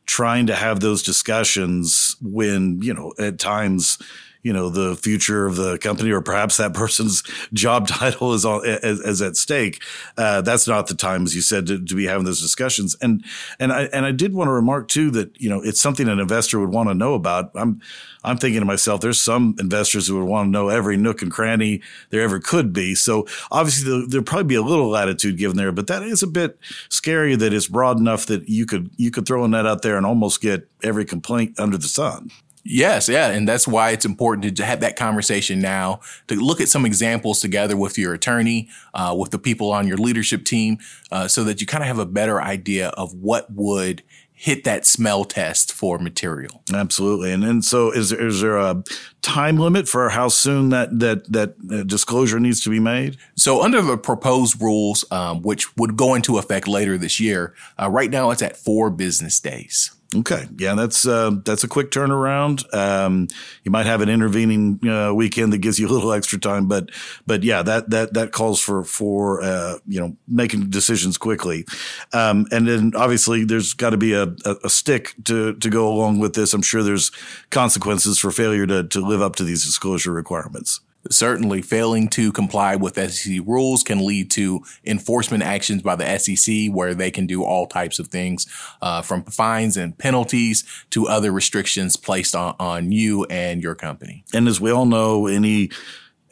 trying 0.07 0.47
to 0.47 0.55
have 0.55 0.81
those 0.81 1.03
discussions 1.03 2.17
when, 2.21 2.83
you 2.83 2.93
know, 2.93 3.15
at 3.19 3.39
times 3.39 3.99
you 4.45 4.53
know 4.53 4.69
the 4.69 4.95
future 4.95 5.47
of 5.47 5.57
the 5.57 5.79
company 5.79 6.13
or 6.13 6.21
perhaps 6.21 6.59
that 6.59 6.73
person's 6.73 7.23
job 7.53 7.89
title 7.89 8.33
is 8.35 8.47
as, 8.47 9.01
as 9.01 9.21
at 9.21 9.37
stake. 9.37 9.83
Uh, 10.17 10.41
that's 10.43 10.69
not 10.69 10.87
the 10.87 10.95
time 10.95 11.25
as 11.25 11.35
you 11.35 11.41
said 11.41 11.67
to, 11.67 11.85
to, 11.85 11.95
be 11.95 12.05
having 12.05 12.25
those 12.25 12.41
discussions. 12.41 12.95
And 13.01 13.25
and 13.59 13.73
I 13.73 13.85
and 13.85 14.07
I 14.07 14.13
did 14.13 14.35
want 14.35 14.49
to 14.49 14.53
remark 14.53 14.89
too 14.89 15.11
that 15.13 15.41
you 15.41 15.49
know 15.49 15.61
it's 15.61 15.81
something 15.81 16.09
an 16.09 16.21
investor 16.21 16.61
would 16.61 16.71
want 16.71 16.91
to 16.91 16.95
know 16.95 17.15
about. 17.15 17.51
I'm 17.55 17.81
I'm 18.23 18.37
thinking 18.37 18.61
to 18.61 18.67
myself 18.67 19.01
there's 19.01 19.21
some 19.21 19.57
investors 19.59 20.07
who 20.07 20.19
would 20.19 20.29
want 20.29 20.47
to 20.47 20.51
know 20.51 20.69
every 20.69 20.97
nook 20.97 21.23
and 21.23 21.31
cranny 21.31 21.81
there 22.11 22.23
ever 22.23 22.39
could 22.39 22.73
be. 22.73 22.95
So 22.95 23.27
obviously 23.51 24.07
there'll 24.09 24.25
probably 24.25 24.45
be 24.45 24.55
a 24.55 24.63
little 24.63 24.89
latitude 24.89 25.39
given 25.39 25.57
there 25.57 25.73
but 25.73 25.87
that 25.87 26.03
is 26.03 26.23
a 26.23 26.27
bit 26.27 26.59
scary 26.89 27.35
that 27.37 27.53
it's 27.53 27.69
broad 27.69 27.99
enough 27.99 28.27
that 28.27 28.49
you 28.49 28.67
could 28.67 28.91
you 28.97 29.11
could 29.11 29.27
throw 29.27 29.45
a 29.45 29.49
net 29.49 29.67
out 29.67 29.83
there 29.83 29.97
and 29.97 30.05
almost 30.05 30.41
get 30.41 30.69
every 30.83 31.05
complaint 31.05 31.59
under 31.59 31.79
the 31.79 31.89
sun 31.89 32.31
Yes, 32.65 33.11
yeah. 33.11 33.29
And 33.29 33.47
that's 33.47 33.69
why 33.69 33.91
it's 33.91 34.07
important 34.07 34.57
to 34.57 34.65
have 34.65 34.81
that 34.81 34.97
conversation 34.97 35.61
now, 35.61 36.01
to 36.29 36.35
look 36.37 36.63
at 36.63 36.69
some 36.69 36.87
examples 36.87 37.41
together 37.41 37.77
with 37.77 37.99
your 37.99 38.15
attorney, 38.15 38.71
uh, 38.95 39.15
with 39.19 39.33
the 39.33 39.39
people 39.39 39.71
on 39.71 39.87
your 39.87 39.99
leadership 39.99 40.45
team, 40.45 40.79
uh, 41.13 41.29
so 41.29 41.45
that 41.45 41.61
you 41.61 41.67
kind 41.67 41.85
of 41.85 41.89
have 41.89 41.99
a 41.99 42.07
better 42.07 42.41
idea 42.41 42.89
of 42.89 43.13
what 43.13 43.53
would 43.53 44.03
hit 44.33 44.65
that 44.65 44.85
smell 44.85 45.25
test 45.25 45.73
for 45.73 45.99
material. 45.99 46.63
Absolutely. 46.73 47.33
And 47.33 47.45
and 47.45 47.65
so 47.65 47.91
is 47.91 48.11
there, 48.11 48.27
is 48.27 48.41
there 48.41 48.57
a 48.57 48.83
time 49.23 49.59
limit 49.59 49.87
for 49.87 50.09
how 50.09 50.29
soon 50.29 50.71
that 50.71 50.99
that 50.99 51.31
that 51.33 51.87
disclosure 51.87 52.41
needs 52.41 52.61
to 52.63 52.71
be 52.71 52.81
made? 52.81 53.17
So 53.37 53.63
under 53.63 53.81
the 53.81 53.97
proposed 53.97 54.61
rules, 54.61 55.05
um, 55.13 55.43
which 55.43 55.77
would 55.77 55.97
go 55.97 56.15
into 56.15 56.39
effect 56.39 56.67
later 56.67 56.99
this 56.99 57.21
year, 57.21 57.55
uh, 57.81 57.89
right 57.91 58.11
now 58.11 58.31
it's 58.31 58.43
at 58.43 58.57
four 58.57 58.91
business 58.91 59.39
days. 59.39 59.94
Okay, 60.17 60.47
yeah, 60.59 60.75
that's 60.75 61.07
uh, 61.07 61.33
that's 61.45 61.65
a 61.65 61.69
quick 61.69 61.91
turnaround. 61.91 62.73
Um, 62.73 63.27
you 63.65 63.71
might 63.71 63.87
have 63.87 64.01
an 64.01 64.09
intervening 64.09 64.79
uh, 64.89 65.13
weekend 65.13 65.53
that 65.53 65.59
gives 65.59 65.79
you 65.79 65.89
a 65.89 65.91
little 65.91 66.13
extra 66.13 66.39
time, 66.39 66.69
but 66.69 66.91
but 67.27 67.43
yeah, 67.43 67.63
that 67.63 67.91
that 67.91 68.15
that 68.15 68.31
calls 68.31 68.61
for 68.61 68.85
for 68.85 69.43
uh, 69.43 69.79
you 69.87 70.01
know 70.01 70.17
making 70.29 70.71
decisions 70.71 71.19
quickly, 71.19 71.65
um, 72.13 72.47
and 72.53 72.69
then 72.69 72.93
obviously 72.95 73.45
there's 73.45 73.75
got 73.75 73.91
to 73.91 73.97
be 73.97 74.13
a, 74.13 74.25
a, 74.45 74.57
a, 74.65 74.71
stick 74.71 75.15
to 75.25 75.55
to 75.55 75.69
go 75.69 75.89
along 75.93 76.21
with 76.21 76.35
this. 76.35 76.55
I'm 76.55 76.63
sure 76.63 76.83
there's 76.83 77.11
consequences 77.51 78.19
for 78.19 78.31
failure 78.31 78.67
to 78.67 78.85
to 78.85 79.01
live 79.01 79.21
up 79.23 79.35
to 79.37 79.45
these 79.45 79.65
disclosure 79.65 80.13
requirements. 80.13 80.81
Certainly, 81.11 81.63
failing 81.63 82.09
to 82.11 82.33
comply 82.33 82.77
with 82.77 82.97
SEC 82.97 83.41
rules 83.47 83.83
can 83.83 84.05
lead 84.05 84.31
to 84.33 84.63
enforcement 84.85 85.43
actions 85.43 85.83
by 85.83 85.97
the 85.97 86.19
SEC, 86.19 86.69
where 86.71 86.95
they 86.95 87.11
can 87.11 87.27
do 87.27 87.45
all 87.45 87.67
types 87.67 87.99
of 87.99 88.09
things, 88.09 88.47
uh, 88.81 89.03
from 89.03 89.25
fines 89.25 89.77
and 89.77 89.97
penalties 89.97 90.65
to 90.91 91.07
other 91.09 91.33
restrictions 91.33 91.97
placed 91.97 92.35
on, 92.35 92.55
on 92.59 92.93
you 92.93 93.25
and 93.25 93.63
your 93.63 93.75
company. 93.75 94.25
And 94.33 94.49
as 94.49 94.61
we 94.61 94.71
all 94.71 94.87
know, 94.87 95.27
any 95.27 95.71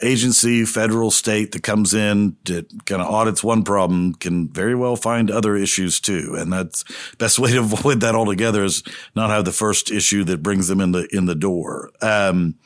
agency, 0.02 0.64
federal, 0.64 1.10
state 1.10 1.52
that 1.52 1.62
comes 1.62 1.94
in 1.94 2.36
to 2.44 2.66
kind 2.84 3.00
of 3.00 3.08
audits 3.08 3.42
one 3.42 3.62
problem 3.62 4.14
can 4.14 4.48
very 4.48 4.74
well 4.74 4.96
find 4.96 5.30
other 5.30 5.56
issues 5.56 6.00
too. 6.00 6.34
And 6.36 6.52
that's 6.52 6.84
best 7.18 7.38
way 7.38 7.52
to 7.52 7.58
avoid 7.60 8.00
that 8.00 8.14
altogether 8.14 8.64
is 8.64 8.82
not 9.14 9.30
have 9.30 9.44
the 9.44 9.52
first 9.52 9.90
issue 9.90 10.24
that 10.24 10.42
brings 10.42 10.68
them 10.68 10.80
in 10.80 10.92
the 10.92 11.08
in 11.14 11.26
the 11.26 11.34
door. 11.34 11.90
Um, 12.00 12.56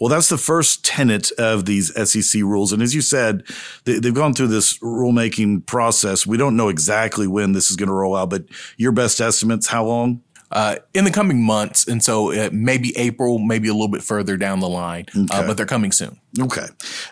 well, 0.00 0.08
that's 0.08 0.28
the 0.28 0.38
first 0.38 0.84
tenet 0.84 1.30
of 1.32 1.64
these 1.64 1.92
SEC 2.10 2.42
rules. 2.42 2.72
And 2.72 2.82
as 2.82 2.94
you 2.94 3.00
said, 3.00 3.44
they, 3.84 3.94
have 3.94 4.14
gone 4.14 4.34
through 4.34 4.48
this 4.48 4.78
rulemaking 4.78 5.66
process. 5.66 6.26
We 6.26 6.36
don't 6.36 6.56
know 6.56 6.68
exactly 6.68 7.26
when 7.26 7.52
this 7.52 7.70
is 7.70 7.76
going 7.76 7.88
to 7.88 7.94
roll 7.94 8.16
out, 8.16 8.30
but 8.30 8.44
your 8.76 8.92
best 8.92 9.20
estimates, 9.20 9.66
how 9.66 9.84
long? 9.84 10.22
Uh, 10.50 10.76
in 10.94 11.04
the 11.04 11.10
coming 11.10 11.42
months, 11.42 11.86
and 11.86 12.02
so 12.02 12.32
uh, 12.32 12.48
maybe 12.50 12.96
April, 12.96 13.38
maybe 13.38 13.68
a 13.68 13.72
little 13.72 13.88
bit 13.88 14.02
further 14.02 14.38
down 14.38 14.60
the 14.60 14.68
line, 14.68 15.04
uh, 15.30 15.46
but 15.46 15.58
they're 15.58 15.66
coming 15.66 15.92
soon. 15.92 16.18
Okay, 16.40 16.64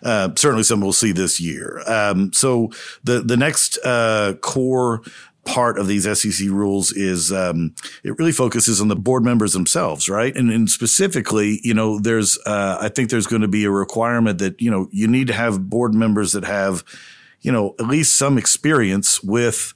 uh, 0.03 0.31
certainly 0.37 0.63
some 0.63 0.81
we'll 0.81 0.95
see 0.95 1.13
this 1.13 1.39
year. 1.39 1.83
Um, 1.87 2.33
so 2.33 2.71
the 3.05 3.21
the 3.21 3.37
next 3.37 3.79
uh, 3.85 4.37
core 4.41 5.03
part 5.47 5.79
of 5.79 5.87
these 5.87 6.05
SEC 6.19 6.49
rules 6.51 6.93
is 6.93 7.33
um, 7.33 7.75
it 8.05 8.19
really 8.19 8.33
focuses 8.33 8.81
on 8.81 8.89
the 8.89 8.97
board 8.97 9.25
members 9.25 9.55
themselves, 9.55 10.09
right? 10.09 10.37
And, 10.37 10.51
and 10.51 10.71
specifically, 10.71 11.61
you 11.63 11.73
know, 11.73 11.99
there's 11.99 12.39
uh, 12.45 12.79
I 12.81 12.91
think 12.91 13.09
there's 13.09 13.27
going 13.27 13.43
to 13.43 13.49
be 13.49 13.65
a 13.65 13.71
requirement 13.71 14.39
that 14.41 14.61
you 14.61 14.71
know 14.71 14.89
you 14.91 15.09
need 15.09 15.29
to 15.29 15.33
have 15.33 15.71
board 15.71 15.95
members 15.95 16.33
that 16.33 16.45
have 16.45 16.85
you 17.41 17.53
know 17.53 17.75
at 17.79 17.87
least 17.87 18.17
some 18.17 18.37
experience 18.37 19.23
with 19.23 19.73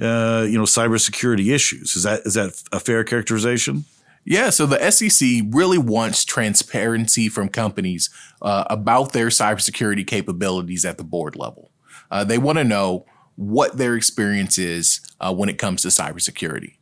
uh, 0.00 0.46
you 0.48 0.56
know, 0.56 0.64
cybersecurity 0.64 1.52
issues. 1.52 1.94
Is 1.94 2.04
that 2.04 2.22
is 2.24 2.34
that 2.34 2.62
a 2.72 2.80
fair 2.80 3.04
characterization? 3.04 3.84
Yeah, 4.24 4.50
so 4.50 4.66
the 4.66 4.90
SEC 4.90 5.42
really 5.50 5.78
wants 5.78 6.24
transparency 6.24 7.28
from 7.28 7.48
companies 7.48 8.10
uh, 8.42 8.64
about 8.68 9.12
their 9.12 9.28
cybersecurity 9.28 10.06
capabilities 10.06 10.84
at 10.84 10.98
the 10.98 11.04
board 11.04 11.36
level. 11.36 11.70
Uh, 12.10 12.24
they 12.24 12.38
want 12.38 12.58
to 12.58 12.64
know 12.64 13.06
what 13.40 13.78
their 13.78 13.96
experience 13.96 14.58
is 14.58 15.00
uh, 15.18 15.32
when 15.34 15.48
it 15.48 15.56
comes 15.56 15.80
to 15.80 15.88
cybersecurity. 15.88 16.74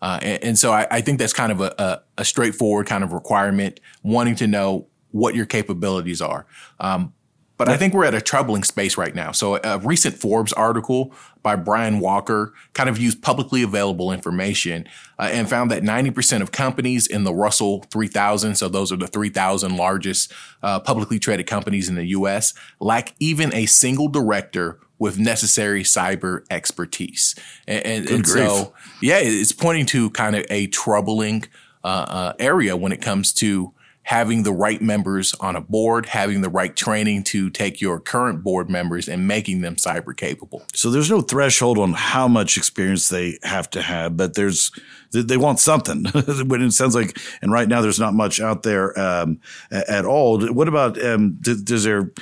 Uh, 0.00 0.18
and, 0.22 0.44
and, 0.44 0.58
so 0.58 0.72
I, 0.72 0.86
I, 0.90 1.00
think 1.02 1.18
that's 1.18 1.34
kind 1.34 1.52
of 1.52 1.60
a, 1.60 1.74
a, 1.78 2.00
a, 2.18 2.24
straightforward 2.24 2.86
kind 2.86 3.04
of 3.04 3.12
requirement, 3.12 3.80
wanting 4.02 4.34
to 4.36 4.46
know 4.46 4.86
what 5.10 5.34
your 5.34 5.44
capabilities 5.44 6.22
are. 6.22 6.46
Um, 6.80 7.12
but 7.58 7.68
I 7.68 7.76
think 7.76 7.94
we're 7.94 8.04
at 8.04 8.14
a 8.14 8.20
troubling 8.20 8.62
space 8.64 8.98
right 8.98 9.14
now. 9.14 9.32
So 9.32 9.56
a 9.56 9.78
recent 9.78 10.16
Forbes 10.16 10.52
article 10.52 11.14
by 11.42 11.56
Brian 11.56 12.00
Walker 12.00 12.52
kind 12.74 12.90
of 12.90 12.98
used 12.98 13.22
publicly 13.22 13.62
available 13.62 14.12
information 14.12 14.86
uh, 15.18 15.30
and 15.32 15.48
found 15.48 15.70
that 15.70 15.82
90% 15.82 16.42
of 16.42 16.52
companies 16.52 17.06
in 17.06 17.24
the 17.24 17.32
Russell 17.32 17.84
3000, 17.90 18.56
so 18.56 18.68
those 18.68 18.92
are 18.92 18.96
the 18.96 19.06
3,000 19.06 19.76
largest 19.76 20.32
uh, 20.62 20.80
publicly 20.80 21.18
traded 21.18 21.46
companies 21.46 21.88
in 21.88 21.94
the 21.94 22.06
U.S., 22.08 22.52
lack 22.78 23.14
even 23.20 23.54
a 23.54 23.64
single 23.64 24.08
director 24.08 24.78
with 24.98 25.18
necessary 25.18 25.82
cyber 25.82 26.44
expertise. 26.50 27.34
And, 27.66 27.86
and, 27.86 28.10
and 28.10 28.26
so, 28.26 28.72
yeah, 29.02 29.18
it's 29.18 29.52
pointing 29.52 29.86
to 29.86 30.10
kind 30.10 30.36
of 30.36 30.46
a 30.50 30.66
troubling 30.68 31.44
uh, 31.84 32.06
uh 32.08 32.32
area 32.38 32.76
when 32.76 32.92
it 32.92 33.00
comes 33.00 33.32
to 33.34 33.72
having 34.06 34.44
the 34.44 34.52
right 34.52 34.80
members 34.80 35.34
on 35.40 35.56
a 35.56 35.60
board, 35.60 36.06
having 36.06 36.40
the 36.40 36.48
right 36.48 36.76
training 36.76 37.24
to 37.24 37.50
take 37.50 37.80
your 37.80 37.98
current 37.98 38.44
board 38.44 38.70
members 38.70 39.08
and 39.08 39.26
making 39.26 39.62
them 39.62 39.74
cyber 39.74 40.16
capable. 40.16 40.62
So 40.74 40.90
there's 40.90 41.10
no 41.10 41.20
threshold 41.20 41.76
on 41.76 41.92
how 41.92 42.28
much 42.28 42.56
experience 42.56 43.08
they 43.08 43.36
have 43.42 43.68
to 43.70 43.82
have, 43.82 44.16
but 44.16 44.34
there's 44.34 44.70
they 45.10 45.36
want 45.36 45.58
something. 45.58 46.04
but 46.46 46.62
it 46.62 46.72
sounds 46.72 46.94
like, 46.94 47.18
and 47.42 47.50
right 47.50 47.68
now 47.68 47.80
there's 47.80 47.98
not 47.98 48.14
much 48.14 48.40
out 48.40 48.62
there 48.62 48.96
um, 48.98 49.40
at 49.72 50.04
all. 50.04 50.40
What 50.52 50.68
about 50.68 51.04
um, 51.04 51.32
does 51.40 51.82
there 51.82 52.12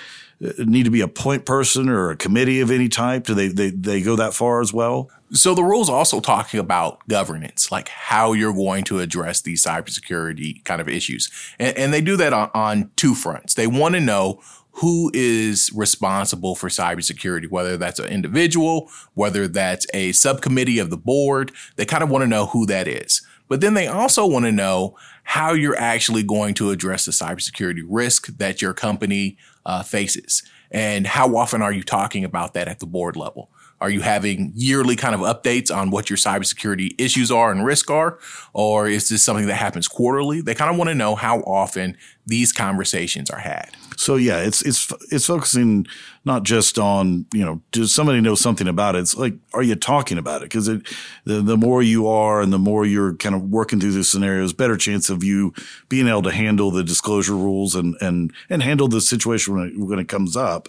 need 0.58 0.84
to 0.84 0.90
be 0.90 1.00
a 1.00 1.08
point 1.08 1.44
person 1.46 1.88
or 1.88 2.10
a 2.10 2.16
committee 2.16 2.60
of 2.60 2.70
any 2.70 2.88
type? 2.88 3.24
Do 3.24 3.34
they 3.34 3.48
they 3.48 3.70
they 3.70 4.02
go 4.02 4.16
that 4.16 4.34
far 4.34 4.60
as 4.60 4.72
well? 4.72 5.10
So 5.32 5.54
the 5.54 5.64
rules 5.64 5.88
also 5.88 6.20
talking 6.20 6.60
about 6.60 7.06
governance, 7.08 7.72
like 7.72 7.88
how 7.88 8.32
you're 8.34 8.52
going 8.52 8.84
to 8.84 9.00
address 9.00 9.40
these 9.40 9.64
cybersecurity 9.64 10.62
kind 10.64 10.80
of 10.80 10.88
issues. 10.88 11.30
And, 11.58 11.76
and 11.76 11.92
they 11.92 12.00
do 12.00 12.16
that 12.18 12.32
on, 12.32 12.50
on 12.54 12.90
two 12.94 13.14
fronts. 13.14 13.54
They 13.54 13.66
want 13.66 13.94
to 13.94 14.00
know 14.00 14.40
who 14.78 15.10
is 15.14 15.70
responsible 15.74 16.54
for 16.54 16.68
cybersecurity, 16.68 17.48
whether 17.48 17.76
that's 17.76 17.98
an 17.98 18.06
individual, 18.06 18.90
whether 19.14 19.48
that's 19.48 19.86
a 19.94 20.12
subcommittee 20.12 20.78
of 20.78 20.90
the 20.90 20.96
board. 20.96 21.52
They 21.76 21.84
kind 21.84 22.02
of 22.02 22.10
want 22.10 22.22
to 22.22 22.28
know 22.28 22.46
who 22.46 22.66
that 22.66 22.86
is. 22.86 23.22
But 23.48 23.60
then 23.60 23.74
they 23.74 23.86
also 23.86 24.26
want 24.26 24.44
to 24.46 24.52
know 24.52 24.96
how 25.24 25.52
you're 25.52 25.76
actually 25.76 26.22
going 26.22 26.54
to 26.54 26.70
address 26.70 27.04
the 27.04 27.12
cybersecurity 27.12 27.82
risk 27.88 28.26
that 28.38 28.62
your 28.62 28.74
company 28.74 29.38
uh, 29.66 29.82
faces. 29.82 30.42
And 30.70 31.06
how 31.06 31.36
often 31.36 31.62
are 31.62 31.72
you 31.72 31.82
talking 31.82 32.24
about 32.24 32.54
that 32.54 32.68
at 32.68 32.80
the 32.80 32.86
board 32.86 33.16
level? 33.16 33.50
Are 33.80 33.90
you 33.90 34.00
having 34.00 34.52
yearly 34.54 34.96
kind 34.96 35.14
of 35.14 35.20
updates 35.20 35.74
on 35.74 35.90
what 35.90 36.08
your 36.08 36.16
cybersecurity 36.16 36.94
issues 36.98 37.30
are 37.30 37.52
and 37.52 37.64
risk 37.64 37.90
are? 37.90 38.18
Or 38.52 38.88
is 38.88 39.08
this 39.08 39.22
something 39.22 39.46
that 39.46 39.56
happens 39.56 39.88
quarterly? 39.88 40.40
They 40.40 40.54
kind 40.54 40.70
of 40.70 40.78
want 40.78 40.88
to 40.88 40.94
know 40.94 41.14
how 41.14 41.40
often 41.40 41.96
these 42.26 42.52
conversations 42.52 43.30
are 43.30 43.38
had. 43.38 43.70
So 43.96 44.16
yeah, 44.16 44.38
it's 44.38 44.62
it's 44.62 44.92
it's 45.10 45.26
focusing 45.26 45.86
not 46.24 46.42
just 46.42 46.78
on 46.78 47.26
you 47.32 47.44
know 47.44 47.60
does 47.70 47.94
somebody 47.94 48.20
know 48.20 48.34
something 48.34 48.66
about 48.66 48.96
it. 48.96 49.00
It's 49.00 49.16
like 49.16 49.34
are 49.52 49.62
you 49.62 49.76
talking 49.76 50.18
about 50.18 50.42
it? 50.42 50.46
Because 50.46 50.66
the 50.66 50.82
the 51.24 51.56
more 51.56 51.82
you 51.82 52.08
are 52.08 52.40
and 52.40 52.52
the 52.52 52.58
more 52.58 52.84
you're 52.84 53.14
kind 53.14 53.34
of 53.34 53.42
working 53.42 53.80
through 53.80 53.92
these 53.92 54.10
scenarios, 54.10 54.52
better 54.52 54.76
chance 54.76 55.10
of 55.10 55.22
you 55.22 55.52
being 55.88 56.08
able 56.08 56.22
to 56.22 56.32
handle 56.32 56.70
the 56.70 56.82
disclosure 56.82 57.34
rules 57.34 57.74
and 57.74 57.94
and 58.00 58.32
and 58.48 58.62
handle 58.62 58.88
the 58.88 59.00
situation 59.00 59.54
when 59.54 59.68
it, 59.68 59.78
when 59.78 59.98
it 59.98 60.08
comes 60.08 60.36
up. 60.36 60.68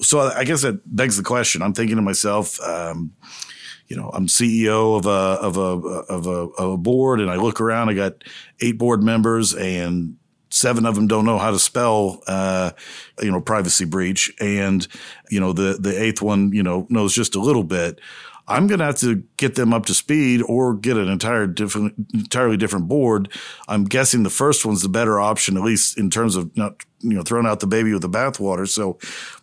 So 0.00 0.20
I 0.20 0.44
guess 0.44 0.62
that 0.62 0.96
begs 0.96 1.16
the 1.16 1.22
question. 1.22 1.62
I'm 1.62 1.74
thinking 1.74 1.96
to 1.96 2.02
myself. 2.02 2.60
Um, 2.60 3.12
you 3.86 3.96
know, 3.96 4.10
I'm 4.14 4.28
CEO 4.28 4.96
of 4.96 5.04
a 5.04 5.10
of 5.10 5.56
a 5.58 5.88
of 6.08 6.26
a 6.26 6.30
of 6.30 6.72
a 6.72 6.76
board, 6.78 7.20
and 7.20 7.30
I 7.30 7.36
look 7.36 7.60
around. 7.60 7.90
I 7.90 7.94
got 7.94 8.24
eight 8.60 8.78
board 8.78 9.02
members, 9.02 9.54
and 9.54 10.16
seven 10.54 10.86
of 10.86 10.94
them 10.94 11.08
don't 11.08 11.24
know 11.24 11.38
how 11.38 11.50
to 11.50 11.58
spell, 11.58 12.22
uh, 12.28 12.70
you 13.20 13.30
know, 13.30 13.40
privacy 13.40 13.84
breach. 13.84 14.32
And, 14.40 14.86
you 15.28 15.40
know, 15.40 15.52
the, 15.52 15.76
the 15.80 16.00
eighth 16.00 16.22
one, 16.22 16.52
you 16.52 16.62
know, 16.62 16.86
knows 16.88 17.12
just 17.12 17.34
a 17.34 17.40
little 17.40 17.64
bit. 17.64 18.00
I'm 18.46 18.66
going 18.66 18.78
to 18.78 18.84
have 18.84 18.98
to 18.98 19.24
get 19.36 19.54
them 19.54 19.72
up 19.72 19.86
to 19.86 19.94
speed 19.94 20.42
or 20.46 20.74
get 20.74 20.96
an 20.96 21.08
entire 21.08 21.46
different, 21.46 21.94
entirely 22.12 22.56
different 22.56 22.88
board. 22.88 23.32
I'm 23.68 23.84
guessing 23.84 24.22
the 24.22 24.30
first 24.30 24.64
one's 24.64 24.82
the 24.82 24.88
better 24.88 25.18
option, 25.18 25.56
at 25.56 25.62
least 25.62 25.98
in 25.98 26.10
terms 26.10 26.36
of 26.36 26.54
not, 26.56 26.84
you 27.00 27.14
know, 27.14 27.22
throwing 27.22 27.46
out 27.46 27.60
the 27.60 27.66
baby 27.66 27.92
with 27.92 28.02
the 28.02 28.08
bathwater. 28.08 28.68
So 28.68 28.98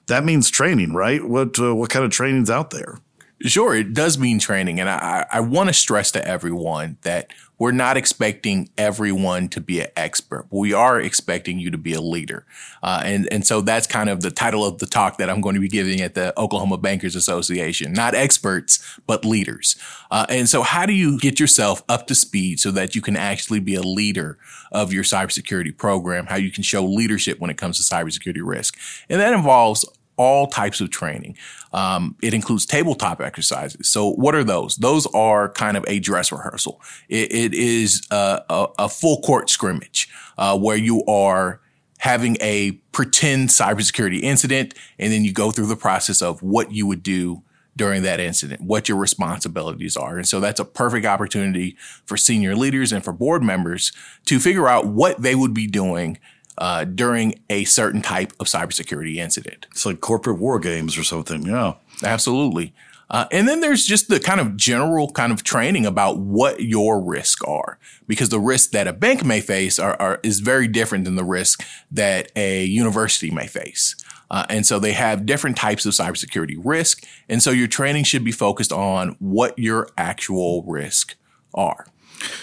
that 0.07 0.23
means 0.23 0.49
training, 0.49 0.93
right? 0.93 1.27
What, 1.27 1.59
uh, 1.59 1.75
what 1.75 1.89
kind 1.89 2.05
of 2.05 2.11
training's 2.11 2.49
out 2.49 2.69
there? 2.69 2.99
Sure, 3.41 3.75
it 3.75 3.93
does 3.93 4.19
mean 4.19 4.37
training. 4.37 4.79
And 4.79 4.87
I, 4.87 5.25
I 5.31 5.39
want 5.39 5.69
to 5.69 5.73
stress 5.73 6.11
to 6.11 6.25
everyone 6.25 6.97
that 7.01 7.31
we're 7.61 7.71
not 7.71 7.95
expecting 7.95 8.67
everyone 8.75 9.47
to 9.47 9.61
be 9.61 9.81
an 9.81 9.87
expert. 9.95 10.47
We 10.49 10.73
are 10.73 10.99
expecting 10.99 11.59
you 11.59 11.69
to 11.69 11.77
be 11.77 11.93
a 11.93 12.01
leader. 12.01 12.43
Uh, 12.81 13.03
and, 13.05 13.31
and 13.31 13.45
so 13.45 13.61
that's 13.61 13.85
kind 13.85 14.09
of 14.09 14.21
the 14.21 14.31
title 14.31 14.65
of 14.65 14.79
the 14.79 14.87
talk 14.87 15.17
that 15.17 15.29
I'm 15.29 15.41
going 15.41 15.53
to 15.53 15.61
be 15.61 15.67
giving 15.67 16.01
at 16.01 16.15
the 16.15 16.33
Oklahoma 16.39 16.79
Bankers 16.79 17.15
Association. 17.15 17.93
Not 17.93 18.15
experts, 18.15 18.99
but 19.05 19.23
leaders. 19.23 19.75
Uh, 20.09 20.25
and 20.27 20.49
so 20.49 20.63
how 20.63 20.87
do 20.87 20.93
you 20.93 21.19
get 21.19 21.39
yourself 21.39 21.83
up 21.87 22.07
to 22.07 22.15
speed 22.15 22.59
so 22.59 22.71
that 22.71 22.95
you 22.95 23.01
can 23.03 23.15
actually 23.15 23.59
be 23.59 23.75
a 23.75 23.83
leader 23.83 24.39
of 24.71 24.91
your 24.91 25.03
cybersecurity 25.03 25.77
program? 25.77 26.25
How 26.25 26.37
you 26.37 26.49
can 26.49 26.63
show 26.63 26.83
leadership 26.83 27.39
when 27.39 27.51
it 27.51 27.57
comes 27.57 27.77
to 27.77 27.83
cybersecurity 27.83 28.41
risk? 28.43 28.75
And 29.07 29.21
that 29.21 29.33
involves 29.33 29.85
all 30.21 30.45
types 30.45 30.79
of 30.81 30.91
training. 30.91 31.35
Um, 31.73 32.15
it 32.21 32.33
includes 32.33 32.67
tabletop 32.67 33.21
exercises. 33.21 33.89
So 33.89 34.11
what 34.11 34.35
are 34.35 34.43
those? 34.43 34.75
Those 34.75 35.07
are 35.07 35.49
kind 35.49 35.75
of 35.75 35.83
a 35.87 35.99
dress 35.99 36.31
rehearsal. 36.31 36.79
it, 37.09 37.31
it 37.31 37.53
is 37.55 38.05
a, 38.11 38.43
a, 38.49 38.67
a, 38.79 38.89
full 38.89 39.21
court 39.21 39.49
scrimmage 39.49 40.09
uh, 40.37 40.55
where 40.57 40.77
you 40.77 41.03
are 41.05 41.59
having 41.97 42.37
a 42.39 42.73
pretend 42.91 43.49
cybersecurity 43.49 44.21
incident, 44.21 44.75
and 44.99 45.11
then 45.11 45.23
you 45.25 45.33
go 45.33 45.49
through 45.49 45.67
the 45.67 45.75
process 45.75 46.21
of 46.21 46.43
what 46.43 46.71
you 46.71 46.85
would 46.85 47.01
do 47.01 47.41
during 47.75 48.03
that 48.03 48.19
incident, 48.19 48.61
what 48.61 48.87
your 48.87 48.97
responsibilities 48.97 49.97
are. 49.97 50.17
And 50.17 50.27
so 50.27 50.39
that's 50.39 50.59
a 50.59 50.65
perfect 50.65 51.05
opportunity 51.05 51.77
for 52.05 52.17
senior 52.17 52.55
leaders 52.55 52.91
and 52.91 53.03
for 53.03 53.13
board 53.13 53.41
members 53.41 53.91
to 54.25 54.39
figure 54.39 54.67
out 54.67 54.85
what 54.87 55.21
they 55.21 55.33
would 55.33 55.53
be 55.53 55.67
doing 55.67 56.19
uh, 56.57 56.83
during 56.83 57.39
a 57.49 57.63
certain 57.65 58.01
type 58.01 58.33
of 58.39 58.47
cybersecurity 58.47 59.15
incident. 59.15 59.67
It's 59.71 59.85
like 59.85 60.01
corporate 60.01 60.39
war 60.39 60.59
games 60.59 60.97
or 60.97 61.03
something. 61.03 61.43
Yeah, 61.43 61.75
absolutely. 62.03 62.73
Uh, 63.09 63.25
and 63.29 63.45
then 63.45 63.59
there's 63.59 63.85
just 63.85 64.07
the 64.07 64.21
kind 64.21 64.39
of 64.39 64.55
general 64.55 65.09
kind 65.11 65.33
of 65.33 65.43
training 65.43 65.85
about 65.85 66.17
what 66.17 66.61
your 66.61 67.03
risks 67.03 67.41
are, 67.41 67.77
because 68.07 68.29
the 68.29 68.39
risk 68.39 68.71
that 68.71 68.87
a 68.87 68.93
bank 68.93 69.25
may 69.25 69.41
face 69.41 69.77
are, 69.79 69.95
are 69.99 70.19
is 70.23 70.39
very 70.39 70.67
different 70.67 71.03
than 71.03 71.15
the 71.15 71.25
risk 71.25 71.61
that 71.91 72.31
a 72.37 72.63
university 72.63 73.29
may 73.29 73.47
face. 73.47 73.95
Uh, 74.29 74.45
and 74.47 74.65
so 74.65 74.79
they 74.79 74.93
have 74.93 75.25
different 75.25 75.57
types 75.57 75.85
of 75.85 75.91
cybersecurity 75.91 76.57
risk. 76.63 77.03
And 77.27 77.43
so 77.43 77.51
your 77.51 77.67
training 77.67 78.05
should 78.05 78.23
be 78.23 78.31
focused 78.31 78.71
on 78.71 79.17
what 79.19 79.59
your 79.59 79.89
actual 79.97 80.63
risk 80.63 81.15
are. 81.53 81.85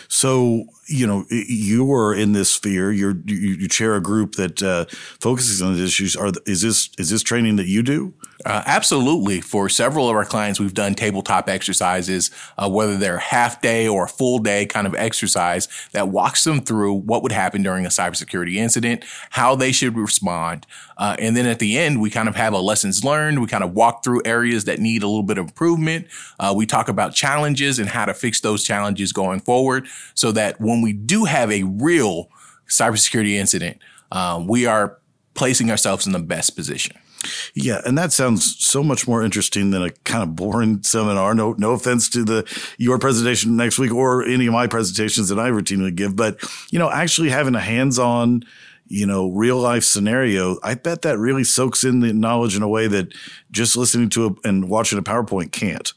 So, 0.09 0.65
you 0.87 1.07
know, 1.07 1.25
you 1.31 1.93
are 1.93 2.15
in 2.15 2.33
this 2.33 2.53
sphere. 2.53 2.93
You 2.93 3.23
you 3.27 3.69
chair 3.69 3.95
a 3.95 4.01
group 4.01 4.35
that 4.37 4.63
uh, 4.63 4.87
focuses 5.21 5.63
on 5.63 5.75
these 5.75 5.85
issues. 5.85 6.17
Are 6.17 6.33
is 6.47 6.63
this 6.63 6.91
is 6.99 7.11
this 7.11 7.23
training 7.23 7.57
that 7.57 7.67
you 7.67 7.83
do? 7.83 8.15
Uh, 8.47 8.63
absolutely. 8.67 9.41
For 9.41 9.69
several 9.69 10.09
of 10.09 10.15
our 10.15 10.25
clients, 10.25 10.61
we've 10.61 10.75
done 10.75 10.95
tabletop 10.95 11.49
exercises, 11.49 12.31
uh, 12.57 12.71
whether 12.71 12.97
they're 12.97 13.19
half 13.19 13.61
day 13.61 13.89
or 13.89 14.07
full 14.07 14.39
day 14.39 14.65
kind 14.65 14.87
of 14.87 14.95
exercise 14.95 15.67
that 15.91 16.09
walks 16.09 16.45
them 16.45 16.61
through 16.61 16.95
what 16.95 17.25
would 17.25 17.33
happen 17.33 17.65
during 17.65 17.85
a 17.85 17.89
cybersecurity 17.89 18.55
incident, 18.55 19.05
how 19.31 19.57
they 19.57 19.73
should 19.73 19.97
respond. 19.97 20.67
Uh, 20.99 21.17
and 21.19 21.37
then 21.37 21.47
at 21.47 21.59
the 21.59 21.79
end, 21.79 22.01
we 22.01 22.11
kind 22.11 22.29
of 22.29 22.37
have 22.37 22.53
a 22.53 22.59
lessons 22.59 23.03
learned. 23.05 23.41
We 23.41 23.49
kind 23.49 23.65
of 23.65 23.73
walk 23.75 24.05
through 24.05 24.23
areas 24.25 24.67
that 24.67 24.79
need 24.79 25.03
a 25.03 25.09
little 25.09 25.25
bit 25.25 25.39
of 25.39 25.47
improvement. 25.47 26.07
Uh, 26.39 26.55
we 26.57 26.65
talk 26.65 26.89
about 26.89 27.15
challenges 27.15 27.81
and 27.81 27.89
how 27.89 28.05
to 28.05 28.15
fix 28.15 28.41
those 28.41 28.63
challenges 28.63 29.13
going 29.13 29.41
forward 29.41 29.87
so 30.15 30.31
that 30.33 30.61
when 30.61 30.81
we 30.81 30.93
do 30.93 31.25
have 31.25 31.51
a 31.51 31.65
real 31.65 32.31
cybersecurity 32.69 33.35
incident, 33.35 33.79
um, 34.13 34.47
we 34.47 34.65
are 34.65 34.99
placing 35.35 35.71
ourselves 35.71 36.07
in 36.07 36.13
the 36.13 36.19
best 36.21 36.55
position. 36.55 36.98
Yeah, 37.55 37.81
and 37.85 37.99
that 37.99 38.13
sounds 38.13 38.57
so 38.59 38.83
much 38.83 39.09
more 39.09 39.23
interesting 39.23 39.71
than 39.71 39.83
a 39.83 39.91
kind 39.91 40.23
of 40.23 40.37
boring 40.37 40.83
seminar. 40.83 41.35
No, 41.35 41.55
no 41.59 41.73
offense 41.73 42.09
to 42.11 42.25
the 42.25 42.45
your 42.79 42.99
presentation 42.99 43.57
next 43.57 43.79
week 43.79 43.93
or 43.93 44.25
any 44.25 44.47
of 44.47 44.53
my 44.53 44.67
presentations 44.67 45.29
that 45.29 45.39
I 45.39 45.51
routinely 45.51 45.95
give, 45.95 46.17
but 46.17 46.39
you 46.71 46.79
know, 46.79 46.91
actually 46.91 47.31
having 47.31 47.55
a 47.55 47.61
hands-on, 47.61 48.45
you 48.87 49.07
know, 49.07 49.31
real 49.31 49.59
life 49.59 49.85
scenario, 49.85 50.59
I 50.63 50.75
bet 50.75 51.03
that 51.03 51.19
really 51.19 51.45
soaks 51.45 51.85
in 51.85 52.01
the 52.01 52.13
knowledge 52.13 52.57
in 52.57 52.63
a 52.63 52.69
way 52.69 52.87
that 52.87 53.13
just 53.51 53.77
listening 53.77 54.09
to 54.11 54.27
a, 54.27 54.49
and 54.49 54.69
watching 54.69 54.99
a 54.99 55.03
PowerPoint 55.03 55.53
can't. 55.53 55.93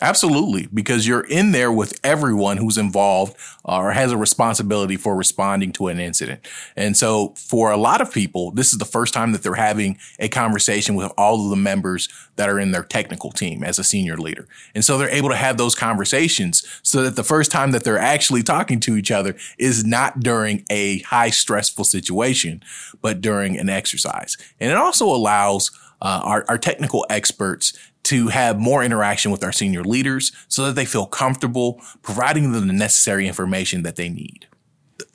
Absolutely, 0.00 0.68
because 0.72 1.06
you're 1.06 1.26
in 1.26 1.50
there 1.50 1.72
with 1.72 1.98
everyone 2.04 2.58
who's 2.58 2.78
involved 2.78 3.36
uh, 3.68 3.76
or 3.76 3.90
has 3.90 4.12
a 4.12 4.16
responsibility 4.16 4.96
for 4.96 5.16
responding 5.16 5.72
to 5.72 5.88
an 5.88 5.98
incident. 5.98 6.46
And 6.76 6.96
so 6.96 7.34
for 7.36 7.72
a 7.72 7.76
lot 7.76 8.00
of 8.00 8.12
people, 8.12 8.52
this 8.52 8.72
is 8.72 8.78
the 8.78 8.84
first 8.84 9.12
time 9.12 9.32
that 9.32 9.42
they're 9.42 9.54
having 9.54 9.98
a 10.20 10.28
conversation 10.28 10.94
with 10.94 11.10
all 11.18 11.44
of 11.44 11.50
the 11.50 11.56
members 11.56 12.08
that 12.36 12.48
are 12.48 12.60
in 12.60 12.70
their 12.70 12.84
technical 12.84 13.32
team 13.32 13.64
as 13.64 13.80
a 13.80 13.84
senior 13.84 14.16
leader. 14.16 14.46
And 14.76 14.84
so 14.84 14.96
they're 14.96 15.10
able 15.10 15.28
to 15.30 15.36
have 15.36 15.58
those 15.58 15.74
conversations 15.74 16.64
so 16.84 17.02
that 17.02 17.16
the 17.16 17.24
first 17.24 17.50
time 17.50 17.72
that 17.72 17.82
they're 17.82 17.98
actually 17.98 18.44
talking 18.44 18.78
to 18.80 18.96
each 18.96 19.10
other 19.10 19.34
is 19.58 19.84
not 19.84 20.20
during 20.20 20.64
a 20.70 21.00
high 21.00 21.30
stressful 21.30 21.84
situation, 21.84 22.62
but 23.02 23.20
during 23.20 23.58
an 23.58 23.68
exercise. 23.68 24.36
And 24.60 24.70
it 24.70 24.76
also 24.76 25.06
allows 25.06 25.72
uh, 26.00 26.20
our, 26.24 26.44
our 26.48 26.58
technical 26.58 27.04
experts 27.10 27.76
to 28.10 28.26
have 28.26 28.58
more 28.58 28.82
interaction 28.82 29.30
with 29.30 29.44
our 29.44 29.52
senior 29.52 29.84
leaders 29.84 30.32
so 30.48 30.64
that 30.64 30.74
they 30.74 30.84
feel 30.84 31.06
comfortable 31.06 31.80
providing 32.02 32.50
them 32.50 32.66
the 32.66 32.72
necessary 32.72 33.28
information 33.28 33.84
that 33.84 33.94
they 33.94 34.08
need. 34.08 34.48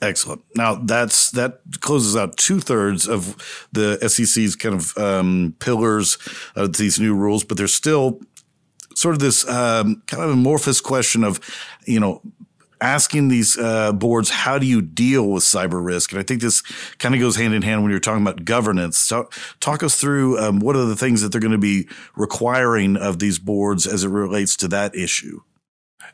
Excellent. 0.00 0.42
Now 0.54 0.76
that's 0.76 1.30
that 1.32 1.60
closes 1.80 2.16
out 2.16 2.38
two 2.38 2.58
thirds 2.58 3.06
of 3.06 3.36
the 3.70 3.98
SEC's 4.08 4.56
kind 4.56 4.74
of 4.74 4.96
um, 4.96 5.54
pillars 5.58 6.16
of 6.54 6.78
these 6.78 6.98
new 6.98 7.14
rules, 7.14 7.44
but 7.44 7.58
there's 7.58 7.74
still 7.74 8.20
sort 8.94 9.14
of 9.14 9.20
this 9.20 9.46
um, 9.46 10.02
kind 10.06 10.22
of 10.22 10.30
amorphous 10.30 10.80
question 10.80 11.22
of, 11.22 11.38
you 11.84 12.00
know, 12.00 12.22
asking 12.80 13.28
these 13.28 13.58
uh, 13.58 13.92
boards 13.92 14.30
how 14.30 14.58
do 14.58 14.66
you 14.66 14.82
deal 14.82 15.28
with 15.28 15.42
cyber 15.42 15.84
risk? 15.84 16.12
And 16.12 16.20
i 16.20 16.22
think 16.22 16.40
this 16.40 16.62
kind 16.98 17.14
of 17.14 17.20
goes 17.20 17.36
hand 17.36 17.54
in 17.54 17.62
hand 17.62 17.82
when 17.82 17.90
you're 17.90 18.00
talking 18.00 18.22
about 18.22 18.44
governance. 18.44 18.98
So 18.98 19.28
talk 19.60 19.82
us 19.82 20.00
through 20.00 20.38
um, 20.38 20.60
what 20.60 20.76
are 20.76 20.84
the 20.84 20.96
things 20.96 21.22
that 21.22 21.32
they're 21.32 21.40
going 21.40 21.52
to 21.52 21.58
be 21.58 21.88
requiring 22.16 22.96
of 22.96 23.18
these 23.18 23.38
boards 23.38 23.86
as 23.86 24.04
it 24.04 24.08
relates 24.08 24.56
to 24.56 24.68
that 24.68 24.94
issue? 24.94 25.40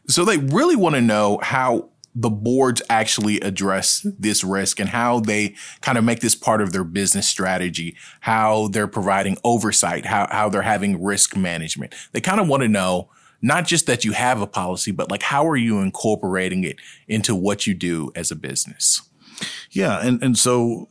So 0.09 0.25
they 0.25 0.39
really 0.39 0.77
want 0.77 0.95
to 0.95 1.01
know 1.01 1.39
how 1.43 1.91
the 2.15 2.31
boards 2.31 2.83
actually 2.91 3.41
address 3.41 4.07
this 4.19 4.45
risk 4.45 4.79
and 4.79 4.91
how 4.91 5.21
they 5.21 5.55
kind 5.81 5.97
of 5.97 6.05
make 6.05 6.21
this 6.21 6.35
part 6.35 6.61
of 6.61 6.73
their 6.73 6.85
business 6.85 7.27
strategy, 7.27 7.97
how 8.21 8.69
they're 8.69 8.87
providing 8.87 9.39
oversight, 9.45 10.07
how, 10.07 10.29
how 10.31 10.49
they're 10.49 10.63
having 10.63 11.03
risk 11.03 11.37
management. 11.37 11.95
They 12.13 12.21
kind 12.21 12.41
of 12.41 12.49
want 12.49 12.63
to 12.63 12.69
know 12.69 13.09
not 13.43 13.67
just 13.67 13.87
that 13.87 14.05
you 14.05 14.13
have 14.13 14.41
a 14.41 14.47
policy, 14.47 14.93
but 14.93 15.11
like 15.11 15.23
how 15.23 15.47
are 15.47 15.57
you 15.57 15.81
incorporating 15.81 16.65
it 16.65 16.77
into 17.09 17.35
what 17.35 17.67
you 17.67 17.75
do 17.75 18.13
as 18.15 18.31
a 18.31 18.37
business? 18.37 19.03
Yeah, 19.71 20.05
and 20.07 20.23
and 20.23 20.39
so 20.39 20.87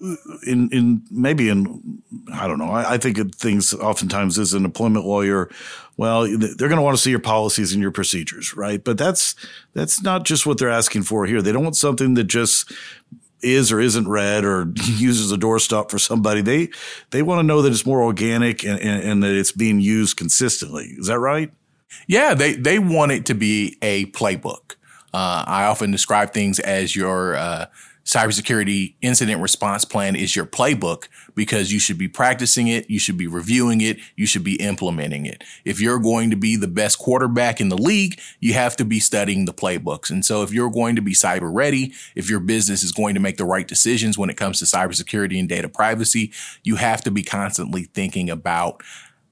in 0.46 0.70
in 0.72 1.04
maybe 1.12 1.50
in 1.50 2.02
I 2.34 2.48
don't 2.48 2.58
know. 2.58 2.72
I, 2.72 2.94
I 2.94 2.98
think 2.98 3.18
of 3.18 3.34
things 3.36 3.74
oftentimes 3.74 4.38
as 4.40 4.54
an 4.54 4.66
employment 4.66 5.06
lawyer. 5.06 5.50
Well, 5.98 6.24
they're 6.24 6.68
going 6.68 6.78
to 6.78 6.82
want 6.82 6.98
to 6.98 7.02
see 7.02 7.12
your 7.12 7.20
policies 7.20 7.74
and 7.74 7.82
your 7.82 7.92
procedures, 7.92 8.56
right? 8.56 8.84
But 8.84 8.98
that's 8.98 9.36
that's 9.74 10.02
not 10.02 10.26
just 10.26 10.46
what 10.46 10.58
they're 10.58 10.70
asking 10.70 11.04
for 11.04 11.26
here. 11.26 11.42
They 11.42 11.52
don't 11.52 11.64
want 11.64 11.76
something 11.76 12.16
that 12.16 12.24
just 12.26 12.72
is 13.42 13.72
or 13.72 13.80
isn't 13.80 14.08
read 14.08 14.46
or 14.46 14.72
uses 14.86 15.32
a 15.32 15.38
doorstop 15.38 15.92
for 15.92 16.00
somebody. 16.00 16.42
They 16.42 16.70
they 17.12 17.22
want 17.22 17.40
to 17.40 17.44
know 17.44 17.62
that 17.62 17.72
it's 17.72 17.86
more 17.86 18.02
organic 18.02 18.64
and, 18.64 18.80
and, 18.80 19.04
and 19.04 19.24
that 19.24 19.36
it's 19.36 19.52
being 19.52 19.80
used 19.80 20.18
consistently. 20.18 20.96
Is 20.98 21.08
that 21.08 21.20
right? 21.20 21.52
Yeah, 22.08 22.34
they 22.34 22.54
they 22.54 22.80
want 22.80 23.12
it 23.12 23.26
to 23.28 23.34
be 23.34 23.78
a 23.82 24.06
playbook. 24.08 24.76
Uh, 25.14 25.44
I 25.46 25.66
often 25.66 25.92
describe 25.92 26.34
things 26.34 26.60
as 26.60 26.96
your 26.96 27.36
uh, 27.36 27.66
cybersecurity 28.06 28.96
incident 29.02 29.42
response 29.42 29.86
plan 29.86 30.16
is 30.16 30.36
your 30.36 30.46
playbook 30.46 31.08
because 31.36 31.72
you 31.72 31.80
should 31.80 31.98
be 31.98 32.08
practicing 32.08 32.68
it, 32.68 32.90
you 32.90 33.00
should 33.00 33.18
be 33.18 33.28
reviewing 33.28 33.82
it, 33.82 34.00
you 34.16 34.26
should 34.26 34.44
be 34.44 34.56
implementing 34.56 35.26
it. 35.26 35.44
If 35.66 35.80
you're 35.80 36.00
going 36.00 36.30
to 36.32 36.36
be 36.36 36.56
the 36.56 36.68
best 36.68 36.98
quarterback 36.98 37.62
in 37.62 37.70
the 37.70 37.78
league, 37.78 38.20
you 38.40 38.54
have 38.54 38.76
to 38.78 38.86
be 38.86 39.00
studying 39.00 39.46
the 39.46 39.54
playbooks. 39.54 40.10
And 40.10 40.26
so 40.26 40.42
if 40.42 40.52
you're 40.52 40.72
going 40.72 40.96
to 40.96 41.02
be 41.02 41.14
cyber 41.14 41.54
ready, 41.54 41.94
if 42.16 42.30
your 42.30 42.40
business 42.40 42.84
is 42.84 42.92
going 42.92 43.14
to 43.14 43.22
make 43.22 43.38
the 43.38 43.46
right 43.46 43.68
decisions 43.68 44.18
when 44.18 44.30
it 44.30 44.38
comes 44.38 44.60
to 44.60 44.66
cybersecurity 44.66 45.40
and 45.40 45.48
data 45.48 45.70
privacy, 45.70 46.32
you 46.64 46.78
have 46.78 47.02
to 47.04 47.12
be 47.12 47.24
constantly 47.24 47.84
thinking 47.84 48.30
about 48.30 48.82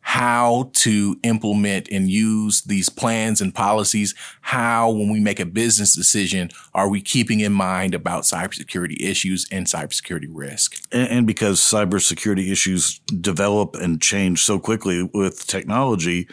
how 0.10 0.72
to 0.74 1.20
implement 1.22 1.88
and 1.92 2.10
use 2.10 2.64
these 2.64 2.90
plans 2.90 3.42
and 3.42 3.54
policies. 3.54 4.16
How, 4.42 4.90
when 4.90 5.10
we 5.10 5.20
make 5.20 5.40
a 5.40 5.46
business 5.46 5.94
decision, 5.94 6.50
are 6.74 6.90
we 6.90 7.00
keeping 7.00 7.42
in 7.42 7.54
mind 7.54 7.94
about 7.94 8.24
cybersecurity 8.24 9.00
issues 9.00 9.46
and 9.52 9.68
cybersecurity 9.68 10.26
risk? 10.28 10.82
And, 10.92 11.08
and 11.10 11.28
because 11.28 11.60
cybersecurity 11.60 12.52
issues 12.52 12.98
develop 13.22 13.76
and 13.76 14.02
change 14.02 14.42
so 14.44 14.58
quickly 14.58 15.08
with 15.14 15.46
technology, 15.46 16.28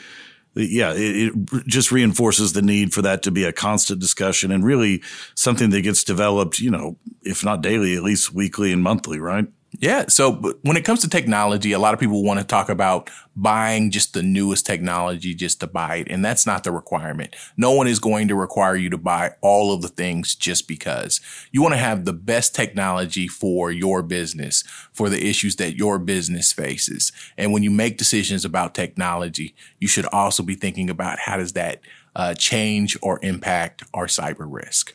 yeah, 0.54 0.94
it, 0.94 1.34
it, 1.34 1.66
just 1.66 1.92
reinforces 1.92 2.54
the 2.54 2.62
need 2.62 2.94
for 2.94 3.02
that 3.02 3.22
to 3.24 3.30
be 3.30 3.44
a 3.44 3.52
constant 3.52 4.00
discussion 4.00 4.50
and 4.50 4.64
really 4.64 5.02
something 5.34 5.68
that 5.68 5.82
gets 5.82 6.02
developed, 6.02 6.60
you 6.60 6.70
know, 6.70 6.96
if 7.20 7.44
not 7.44 7.60
daily, 7.60 7.94
at 7.94 8.02
least 8.02 8.32
weekly 8.32 8.72
and 8.72 8.82
monthly, 8.82 9.20
right? 9.20 9.48
Yeah. 9.78 10.06
So 10.08 10.54
when 10.62 10.76
it 10.76 10.84
comes 10.84 11.00
to 11.00 11.08
technology, 11.08 11.72
a 11.72 11.78
lot 11.78 11.92
of 11.92 12.00
people 12.00 12.22
want 12.22 12.40
to 12.40 12.46
talk 12.46 12.68
about 12.68 13.10
buying 13.34 13.90
just 13.90 14.14
the 14.14 14.22
newest 14.22 14.64
technology 14.64 15.34
just 15.34 15.60
to 15.60 15.66
buy 15.66 15.96
it. 15.96 16.06
And 16.08 16.24
that's 16.24 16.46
not 16.46 16.64
the 16.64 16.72
requirement. 16.72 17.36
No 17.56 17.72
one 17.72 17.86
is 17.86 17.98
going 17.98 18.28
to 18.28 18.34
require 18.34 18.76
you 18.76 18.88
to 18.90 18.96
buy 18.96 19.34
all 19.42 19.74
of 19.74 19.82
the 19.82 19.88
things 19.88 20.34
just 20.34 20.66
because 20.66 21.20
you 21.52 21.60
want 21.60 21.74
to 21.74 21.78
have 21.78 22.04
the 22.06 22.14
best 22.14 22.54
technology 22.54 23.28
for 23.28 23.70
your 23.70 24.02
business, 24.02 24.64
for 24.92 25.10
the 25.10 25.28
issues 25.28 25.56
that 25.56 25.76
your 25.76 25.98
business 25.98 26.52
faces. 26.52 27.12
And 27.36 27.52
when 27.52 27.62
you 27.62 27.70
make 27.70 27.98
decisions 27.98 28.46
about 28.46 28.74
technology, 28.74 29.54
you 29.78 29.88
should 29.88 30.06
also 30.06 30.42
be 30.42 30.54
thinking 30.54 30.88
about 30.88 31.18
how 31.18 31.36
does 31.36 31.52
that 31.52 31.80
uh, 32.14 32.32
change 32.32 32.96
or 33.02 33.20
impact 33.22 33.82
our 33.92 34.06
cyber 34.06 34.46
risk. 34.48 34.94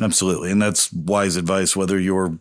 Absolutely. 0.00 0.50
And 0.50 0.62
that's 0.62 0.92
wise 0.92 1.36
advice, 1.36 1.74
whether 1.74 1.98
you're 1.98 2.38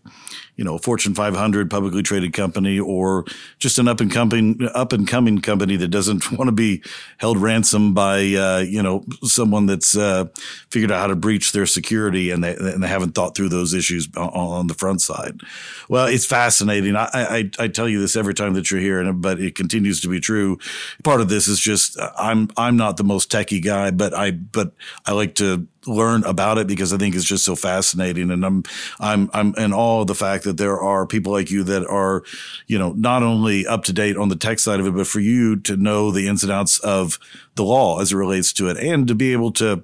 you 0.60 0.66
know, 0.66 0.76
a 0.76 0.80
Fortune 0.80 1.16
500 1.16 1.72
publicly 1.72 2.04
traded 2.04 2.34
company 2.34 2.78
or 2.78 3.24
just 3.60 3.80
an 3.80 3.88
up 3.88 4.02
and 4.02 4.12
coming, 4.12 4.60
up 4.76 4.92
and 4.92 5.08
coming 5.08 5.40
company 5.40 5.78
that 5.78 5.88
doesn't 5.88 6.30
want 6.38 6.50
to 6.50 6.52
be 6.52 6.84
held 7.16 7.38
ransom 7.38 7.94
by, 7.94 8.18
uh, 8.34 8.66
you 8.68 8.84
know, 8.84 9.06
someone 9.24 9.68
that's, 9.68 9.96
uh, 9.96 10.26
figured 10.70 10.92
out 10.92 11.00
how 11.00 11.08
to 11.08 11.16
breach 11.16 11.54
their 11.54 11.66
security 11.66 12.30
and 12.30 12.44
they, 12.44 12.58
and 12.58 12.84
they 12.84 12.90
haven't 12.90 13.16
thought 13.16 13.38
through 13.38 13.48
those 13.48 13.74
issues 13.74 14.10
on, 14.18 14.68
the 14.68 14.74
front 14.74 15.02
side. 15.02 15.40
Well, 15.88 16.08
it's 16.08 16.26
fascinating. 16.26 16.98
I, 16.98 17.10
I, 17.14 17.50
I, 17.58 17.68
tell 17.70 17.88
you 17.88 18.02
this 18.02 18.18
every 18.18 18.34
time 18.34 18.54
that 18.56 18.70
you're 18.70 18.82
here, 18.82 19.12
but 19.14 19.40
it 19.40 19.56
continues 19.56 20.02
to 20.02 20.10
be 20.10 20.20
true. 20.20 20.60
Part 21.06 21.22
of 21.22 21.30
this 21.30 21.48
is 21.48 21.60
just, 21.60 21.98
I'm, 22.18 22.50
I'm 22.58 22.76
not 22.76 22.98
the 22.98 23.06
most 23.06 23.32
techie 23.32 23.64
guy, 23.64 23.92
but 23.92 24.14
I, 24.14 24.32
but 24.32 24.74
I 25.06 25.14
like 25.14 25.36
to, 25.36 25.66
learn 25.88 26.24
about 26.26 26.58
it 26.58 26.68
because 26.68 26.94
I 26.94 26.98
think 26.98 27.16
it's 27.16 27.26
just 27.26 27.46
so 27.46 27.56
fascinating. 27.56 28.32
And 28.32 28.46
I'm, 28.46 28.64
I'm, 29.00 29.30
I'm 29.34 29.56
in 29.56 29.74
awe 29.74 30.02
of 30.02 30.08
the 30.08 30.16
fact 30.16 30.44
that 30.44 30.49
there 30.58 30.80
are 30.80 31.06
people 31.06 31.32
like 31.32 31.52
you 31.52 31.64
that 31.64 31.86
are, 31.88 32.24
you 32.68 32.78
know, 32.78 32.94
not 32.94 33.24
only 33.24 33.66
up 33.66 33.84
to 33.86 33.94
date 33.94 34.18
on 34.18 34.30
the 34.30 34.36
tech 34.36 34.60
side 34.60 34.80
of 34.80 34.88
it, 34.88 34.96
but 34.96 35.08
for 35.08 35.20
you 35.20 35.56
to 35.58 35.78
know 35.78 36.12
the 36.12 36.28
ins 36.28 36.44
and 36.44 36.52
outs 36.52 36.80
of 36.80 37.20
the 37.60 37.66
law 37.66 38.00
as 38.00 38.14
it 38.14 38.16
relates 38.16 38.54
to 38.54 38.70
it 38.70 38.78
and 38.78 39.08
to 39.08 39.14
be 39.14 39.34
able 39.34 39.52
to 39.52 39.84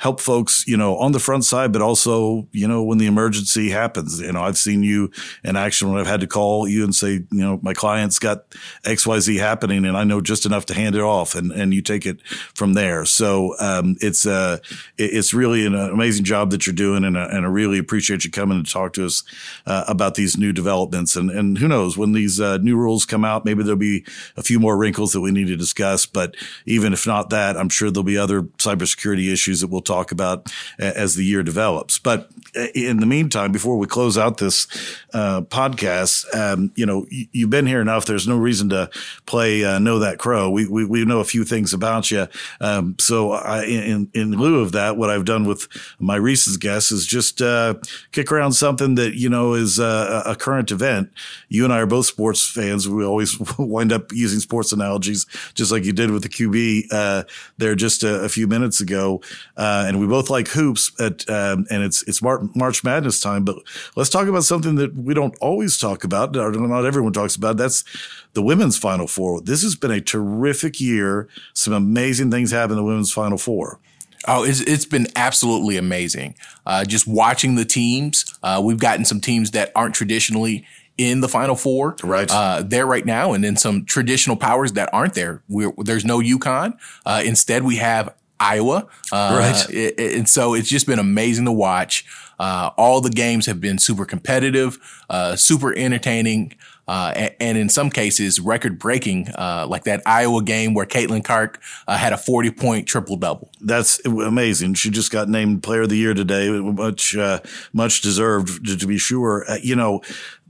help 0.00 0.18
folks, 0.18 0.66
you 0.66 0.78
know, 0.78 0.96
on 0.96 1.12
the 1.12 1.18
front 1.18 1.44
side, 1.44 1.70
but 1.74 1.82
also, 1.82 2.48
you 2.52 2.66
know, 2.66 2.82
when 2.82 2.96
the 2.96 3.04
emergency 3.04 3.68
happens. 3.68 4.18
You 4.18 4.32
know, 4.32 4.40
I've 4.40 4.56
seen 4.56 4.82
you 4.82 5.10
in 5.44 5.56
action 5.56 5.90
when 5.90 6.00
I've 6.00 6.06
had 6.06 6.22
to 6.22 6.26
call 6.26 6.66
you 6.66 6.84
and 6.84 6.94
say, 6.94 7.12
you 7.12 7.26
know, 7.30 7.60
my 7.62 7.74
client's 7.74 8.18
got 8.18 8.48
XYZ 8.84 9.38
happening 9.38 9.84
and 9.84 9.98
I 9.98 10.04
know 10.04 10.22
just 10.22 10.46
enough 10.46 10.64
to 10.66 10.74
hand 10.74 10.94
it 10.94 11.02
off 11.02 11.34
and, 11.34 11.52
and 11.52 11.74
you 11.74 11.82
take 11.82 12.06
it 12.06 12.22
from 12.54 12.72
there. 12.72 13.04
So, 13.04 13.54
um, 13.60 13.96
it's, 14.00 14.24
uh, 14.24 14.60
it's 14.96 15.34
really 15.34 15.66
an 15.66 15.74
amazing 15.74 16.24
job 16.24 16.50
that 16.52 16.66
you're 16.66 16.72
doing. 16.72 17.04
And, 17.04 17.18
uh, 17.18 17.28
and 17.30 17.44
I 17.44 17.48
really 17.50 17.76
appreciate 17.76 18.24
you 18.24 18.30
coming 18.30 18.64
to 18.64 18.72
talk 18.72 18.94
to 18.94 19.04
us, 19.04 19.22
uh, 19.66 19.84
about 19.86 20.14
these 20.14 20.38
new 20.38 20.54
developments. 20.54 21.14
And, 21.14 21.30
and 21.30 21.58
who 21.58 21.68
knows 21.68 21.98
when 21.98 22.12
these, 22.12 22.40
uh, 22.40 22.56
new 22.56 22.78
rules 22.78 23.04
come 23.04 23.22
out, 23.22 23.44
maybe 23.44 23.62
there'll 23.62 23.76
be 23.76 24.06
a 24.38 24.42
few 24.42 24.58
more 24.58 24.78
wrinkles 24.78 25.12
that 25.12 25.20
we 25.20 25.30
need 25.30 25.48
to 25.48 25.56
discuss. 25.56 26.06
But 26.06 26.36
even 26.64 26.94
if 26.94 27.06
not 27.10 27.30
that, 27.30 27.56
I'm 27.56 27.68
sure 27.68 27.90
there'll 27.90 28.04
be 28.04 28.16
other 28.16 28.42
cybersecurity 28.42 29.32
issues 29.32 29.60
that 29.62 29.66
we'll 29.66 29.80
talk 29.80 30.12
about 30.12 30.46
as 30.78 31.16
the 31.16 31.24
year 31.24 31.42
develops. 31.42 31.98
But 31.98 32.30
uh, 32.56 32.66
in 32.72 33.00
the 33.00 33.06
meantime, 33.06 33.50
before 33.50 33.78
we 33.78 33.88
close 33.88 34.16
out 34.16 34.38
this 34.38 34.68
uh, 35.12 35.40
podcast, 35.42 36.32
um, 36.36 36.70
you 36.76 36.86
know, 36.86 37.06
you, 37.10 37.46
have 37.46 37.50
been 37.50 37.66
here 37.66 37.80
enough. 37.80 38.06
There's 38.06 38.28
no 38.28 38.36
reason 38.36 38.68
to 38.68 38.88
play 39.26 39.64
uh, 39.64 39.80
Know 39.80 39.98
That 39.98 40.18
Crow. 40.18 40.50
We, 40.50 40.68
we, 40.68 40.84
we 40.84 41.04
know 41.04 41.18
a 41.18 41.24
few 41.24 41.42
things 41.42 41.74
about 41.74 42.12
you. 42.12 42.28
Um, 42.60 42.94
so 43.00 43.32
I, 43.32 43.64
in, 43.64 44.08
in 44.14 44.30
lieu 44.30 44.60
of 44.60 44.70
that, 44.72 44.96
what 44.96 45.10
I've 45.10 45.24
done 45.24 45.46
with 45.46 45.66
my 45.98 46.14
recent 46.14 46.60
guests 46.60 46.92
is 46.92 47.08
just 47.08 47.42
uh, 47.42 47.74
kick 48.12 48.30
around 48.30 48.52
something 48.52 48.94
that, 48.94 49.14
you 49.14 49.28
know, 49.28 49.54
is 49.54 49.80
a, 49.80 50.22
a 50.26 50.36
current 50.36 50.70
event. 50.70 51.10
You 51.48 51.64
and 51.64 51.72
I 51.72 51.80
are 51.80 51.86
both 51.86 52.06
sports 52.06 52.46
fans. 52.46 52.88
We 52.88 53.04
always 53.04 53.36
wind 53.58 53.92
up 53.92 54.12
using 54.12 54.38
sports 54.38 54.72
analogies, 54.72 55.26
just 55.54 55.72
like 55.72 55.84
you 55.84 55.92
did 55.92 56.12
with 56.12 56.22
the 56.22 56.28
QB 56.28 56.92
uh, 57.00 57.24
there 57.58 57.74
just 57.74 58.02
a, 58.02 58.22
a, 58.22 58.28
few 58.28 58.46
minutes 58.46 58.80
ago. 58.80 59.20
Uh, 59.56 59.84
and 59.86 60.00
we 60.00 60.06
both 60.06 60.30
like 60.30 60.48
hoops 60.48 60.92
at, 61.00 61.28
um, 61.30 61.66
and 61.70 61.82
it's, 61.82 62.02
it's 62.04 62.22
March 62.22 62.84
Madness 62.84 63.20
time, 63.20 63.44
but 63.44 63.56
let's 63.96 64.10
talk 64.10 64.28
about 64.28 64.44
something 64.44 64.74
that 64.76 64.94
we 64.94 65.14
don't 65.14 65.36
always 65.40 65.78
talk 65.78 66.04
about, 66.04 66.32
not 66.34 66.84
everyone 66.84 67.12
talks 67.12 67.36
about. 67.36 67.56
That's 67.56 67.84
the 68.34 68.42
women's 68.42 68.76
Final 68.76 69.06
Four. 69.06 69.40
This 69.40 69.62
has 69.62 69.74
been 69.74 69.90
a 69.90 70.00
terrific 70.00 70.80
year. 70.80 71.28
Some 71.54 71.72
amazing 71.72 72.30
things 72.30 72.50
happen 72.50 72.72
in 72.72 72.76
the 72.76 72.84
women's 72.84 73.12
Final 73.12 73.38
Four. 73.38 73.80
Oh, 74.28 74.44
it's, 74.44 74.60
it's 74.60 74.84
been 74.84 75.06
absolutely 75.16 75.76
amazing. 75.78 76.34
Uh, 76.66 76.84
just 76.84 77.06
watching 77.06 77.54
the 77.54 77.64
teams, 77.64 78.36
uh, 78.42 78.60
we've 78.62 78.78
gotten 78.78 79.04
some 79.04 79.20
teams 79.20 79.52
that 79.52 79.72
aren't 79.74 79.94
traditionally 79.94 80.66
in 80.98 81.20
the 81.20 81.28
Final 81.28 81.56
Four, 81.56 81.96
right? 82.02 82.30
Uh, 82.30 82.62
there 82.64 82.86
right 82.86 83.06
now, 83.06 83.32
and 83.32 83.42
then 83.42 83.56
some 83.56 83.84
traditional 83.84 84.36
powers 84.36 84.72
that 84.72 84.88
aren't 84.92 85.14
there. 85.14 85.42
We're, 85.48 85.72
there's 85.78 86.04
no 86.04 86.20
UConn. 86.20 86.78
Uh, 87.06 87.22
instead, 87.24 87.62
we 87.62 87.76
have 87.76 88.14
Iowa, 88.38 88.86
uh, 89.12 89.36
right? 89.38 89.98
and 89.98 90.28
so 90.28 90.54
it's 90.54 90.68
just 90.68 90.86
been 90.86 90.98
amazing 90.98 91.44
to 91.44 91.52
watch. 91.52 92.06
Uh, 92.40 92.70
all 92.78 93.02
the 93.02 93.10
games 93.10 93.44
have 93.44 93.60
been 93.60 93.76
super 93.76 94.06
competitive, 94.06 94.78
uh, 95.10 95.36
super 95.36 95.76
entertaining, 95.76 96.54
uh, 96.88 97.12
and, 97.14 97.34
and, 97.38 97.58
in 97.58 97.68
some 97.68 97.90
cases 97.90 98.40
record 98.40 98.78
breaking, 98.78 99.28
uh, 99.36 99.66
like 99.68 99.84
that 99.84 100.02
Iowa 100.06 100.42
game 100.42 100.72
where 100.72 100.86
Caitlin 100.86 101.22
Clark 101.22 101.60
uh, 101.86 101.98
had 101.98 102.14
a 102.14 102.16
40 102.16 102.50
point 102.52 102.88
triple 102.88 103.16
double. 103.16 103.50
That's 103.60 104.04
amazing. 104.06 104.74
She 104.74 104.88
just 104.88 105.12
got 105.12 105.28
named 105.28 105.62
player 105.62 105.82
of 105.82 105.90
the 105.90 105.98
year 105.98 106.14
today, 106.14 106.48
much, 106.48 107.14
uh, 107.14 107.40
much 107.74 108.00
deserved 108.00 108.66
to, 108.66 108.76
to 108.76 108.86
be 108.86 108.96
sure. 108.96 109.44
you 109.62 109.76
know, 109.76 110.00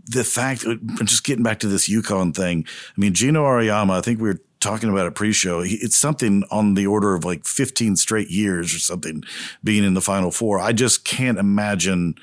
the 0.06 0.24
fact, 0.24 0.64
just 1.04 1.24
getting 1.24 1.42
back 1.42 1.60
to 1.60 1.68
this 1.68 1.88
UConn 1.88 2.34
thing, 2.34 2.64
I 2.96 3.00
mean, 3.00 3.14
Geno 3.14 3.44
Auriemma, 3.44 3.98
I 3.98 4.00
think 4.00 4.20
we 4.20 4.28
were 4.28 4.40
talking 4.60 4.90
about 4.90 5.06
a 5.06 5.10
pre-show. 5.10 5.62
It's 5.64 5.96
something 5.96 6.44
on 6.50 6.74
the 6.74 6.86
order 6.86 7.14
of 7.14 7.24
like 7.24 7.46
15 7.46 7.96
straight 7.96 8.28
years 8.28 8.74
or 8.74 8.78
something 8.78 9.22
being 9.64 9.84
in 9.84 9.94
the 9.94 10.00
final 10.00 10.30
four. 10.30 10.58
I 10.58 10.72
just 10.72 11.04
can't 11.04 11.38
imagine 11.38 12.14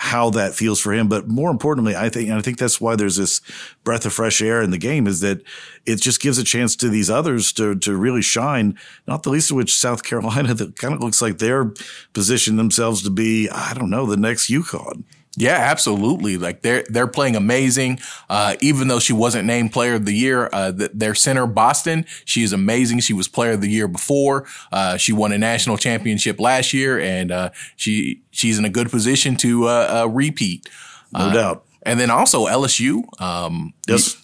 how 0.00 0.30
that 0.30 0.54
feels 0.54 0.80
for 0.80 0.92
him. 0.92 1.08
But 1.08 1.28
more 1.28 1.50
importantly, 1.50 1.96
I 1.96 2.08
think, 2.08 2.28
and 2.28 2.38
I 2.38 2.40
think 2.40 2.58
that's 2.58 2.80
why 2.80 2.94
there's 2.94 3.16
this 3.16 3.40
breath 3.82 4.06
of 4.06 4.12
fresh 4.12 4.40
air 4.40 4.62
in 4.62 4.70
the 4.70 4.78
game 4.78 5.08
is 5.08 5.20
that 5.20 5.42
it 5.86 5.96
just 5.96 6.20
gives 6.20 6.38
a 6.38 6.44
chance 6.44 6.76
to 6.76 6.88
these 6.88 7.10
others 7.10 7.52
to, 7.54 7.74
to 7.74 7.96
really 7.96 8.22
shine, 8.22 8.78
not 9.08 9.24
the 9.24 9.30
least 9.30 9.50
of 9.50 9.56
which 9.56 9.74
South 9.74 10.04
Carolina 10.04 10.54
that 10.54 10.76
kind 10.76 10.94
of 10.94 11.00
looks 11.00 11.20
like 11.20 11.38
they're 11.38 11.72
positioned 12.12 12.60
themselves 12.60 13.02
to 13.02 13.10
be, 13.10 13.50
I 13.50 13.74
don't 13.74 13.90
know, 13.90 14.06
the 14.06 14.16
next 14.16 14.48
UConn. 14.48 15.02
Yeah, 15.38 15.56
absolutely. 15.56 16.36
Like 16.36 16.62
they're 16.62 16.84
they're 16.88 17.06
playing 17.06 17.36
amazing. 17.36 18.00
Uh, 18.28 18.56
even 18.60 18.88
though 18.88 18.98
she 18.98 19.12
wasn't 19.12 19.46
named 19.46 19.72
Player 19.72 19.94
of 19.94 20.04
the 20.04 20.12
Year, 20.12 20.50
uh, 20.52 20.72
the, 20.72 20.90
their 20.92 21.14
center 21.14 21.46
Boston, 21.46 22.06
she 22.24 22.42
is 22.42 22.52
amazing. 22.52 23.00
She 23.00 23.12
was 23.12 23.28
Player 23.28 23.52
of 23.52 23.60
the 23.60 23.70
Year 23.70 23.86
before. 23.86 24.46
Uh, 24.72 24.96
she 24.96 25.12
won 25.12 25.30
a 25.30 25.38
national 25.38 25.76
championship 25.76 26.40
last 26.40 26.74
year, 26.74 26.98
and 26.98 27.30
uh, 27.30 27.50
she 27.76 28.20
she's 28.32 28.58
in 28.58 28.64
a 28.64 28.68
good 28.68 28.90
position 28.90 29.36
to 29.36 29.68
uh, 29.68 30.02
uh, 30.02 30.08
repeat. 30.08 30.68
No 31.12 31.32
doubt. 31.32 31.64
And 31.82 32.00
then 32.00 32.10
also 32.10 32.46
LSU. 32.46 33.02
Um, 33.20 33.74
yes. 33.86 34.16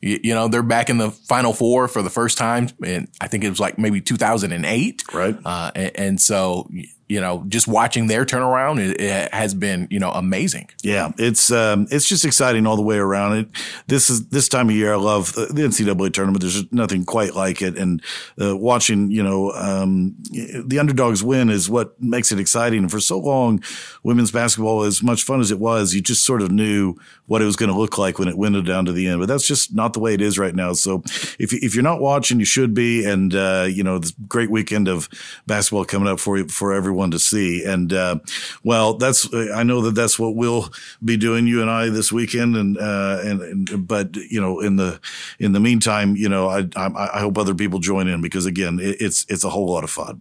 You, 0.00 0.20
you, 0.22 0.34
know, 0.34 0.46
they're 0.46 0.62
back 0.62 0.90
in 0.90 0.98
the 0.98 1.10
Final 1.10 1.52
Four 1.52 1.88
for 1.88 2.02
the 2.02 2.10
first 2.10 2.38
time, 2.38 2.68
and 2.84 3.08
I 3.20 3.26
think 3.26 3.42
it 3.42 3.50
was 3.50 3.58
like 3.58 3.78
maybe 3.78 4.00
2008. 4.00 5.02
Right. 5.12 5.36
And, 5.74 5.92
and 5.96 6.20
so 6.20 6.68
you 7.08 7.20
know, 7.20 7.42
just 7.48 7.66
watching 7.66 8.06
their 8.06 8.26
turnaround 8.26 8.78
it, 8.78 9.00
it 9.00 9.32
has 9.32 9.54
been, 9.54 9.88
you 9.90 9.98
know, 9.98 10.10
amazing. 10.10 10.68
Yeah, 10.82 11.12
it's 11.16 11.50
um, 11.50 11.86
it's 11.90 12.06
just 12.06 12.24
exciting 12.24 12.66
all 12.66 12.76
the 12.76 12.82
way 12.82 12.98
around. 12.98 13.38
It 13.38 13.48
this 13.86 14.10
is 14.10 14.26
this 14.28 14.48
time 14.48 14.68
of 14.68 14.74
year. 14.74 14.92
I 14.92 14.96
love 14.96 15.32
the, 15.32 15.46
NCAA 15.68 16.12
tournament. 16.12 16.42
There's 16.42 16.70
nothing 16.70 17.04
quite 17.04 17.34
like 17.34 17.62
it, 17.62 17.78
and 17.78 18.02
uh, 18.40 18.54
watching, 18.56 19.10
you 19.10 19.22
know, 19.22 19.52
um, 19.52 20.16
the 20.30 20.78
underdogs 20.78 21.24
win 21.24 21.48
is 21.48 21.70
what 21.70 22.00
makes 22.00 22.30
it 22.30 22.38
exciting. 22.38 22.80
And 22.80 22.90
for 22.90 23.00
so 23.00 23.18
long, 23.18 23.62
women's 24.02 24.30
basketball, 24.30 24.82
as 24.82 25.02
much 25.02 25.22
fun 25.22 25.40
as 25.40 25.50
it 25.50 25.58
was, 25.58 25.94
you 25.94 26.02
just 26.02 26.24
sort 26.24 26.42
of 26.42 26.50
knew 26.50 26.94
what 27.26 27.40
it 27.40 27.46
was 27.46 27.56
going 27.56 27.70
to 27.70 27.78
look 27.78 27.96
like 27.96 28.18
when 28.18 28.28
it 28.28 28.36
winded 28.36 28.66
down 28.66 28.84
to 28.84 28.92
the 28.92 29.08
end. 29.08 29.20
But 29.20 29.28
that's 29.28 29.46
just 29.46 29.74
not 29.74 29.94
the 29.94 30.00
way 30.00 30.12
it 30.12 30.20
is 30.20 30.38
right 30.38 30.54
now. 30.54 30.74
So 30.74 31.02
if 31.38 31.54
if 31.54 31.74
you're 31.74 31.82
not 31.82 32.00
watching, 32.00 32.38
you 32.38 32.44
should 32.44 32.74
be. 32.74 33.06
And 33.06 33.34
uh, 33.34 33.66
you 33.68 33.82
know, 33.82 33.98
this 33.98 34.12
great 34.28 34.50
weekend 34.50 34.88
of 34.88 35.08
basketball 35.46 35.86
coming 35.86 36.08
up 36.08 36.20
for 36.20 36.36
you 36.36 36.48
for 36.48 36.74
everyone 36.74 36.97
everyone 36.98 37.10
to 37.12 37.18
see. 37.18 37.64
And 37.64 37.92
uh, 37.92 38.18
well, 38.64 38.94
that's 38.94 39.32
I 39.32 39.62
know 39.62 39.82
that 39.82 39.94
that's 39.94 40.18
what 40.18 40.34
we'll 40.34 40.68
be 41.04 41.16
doing, 41.16 41.46
you 41.46 41.60
and 41.62 41.70
I, 41.70 41.90
this 41.90 42.10
weekend. 42.10 42.56
And 42.56 42.76
uh, 42.76 43.20
and, 43.22 43.40
and 43.40 43.86
but 43.86 44.16
you 44.16 44.40
know, 44.40 44.58
in 44.60 44.76
the 44.76 45.00
in 45.38 45.52
the 45.52 45.60
meantime, 45.60 46.16
you 46.16 46.28
know, 46.28 46.48
I 46.48 46.66
I, 46.74 47.10
I 47.14 47.20
hope 47.20 47.38
other 47.38 47.54
people 47.54 47.78
join 47.78 48.08
in 48.08 48.20
because 48.20 48.46
again, 48.46 48.80
it, 48.80 48.96
it's 49.00 49.24
it's 49.28 49.44
a 49.44 49.50
whole 49.50 49.70
lot 49.70 49.84
of 49.84 49.90
fun. 49.90 50.20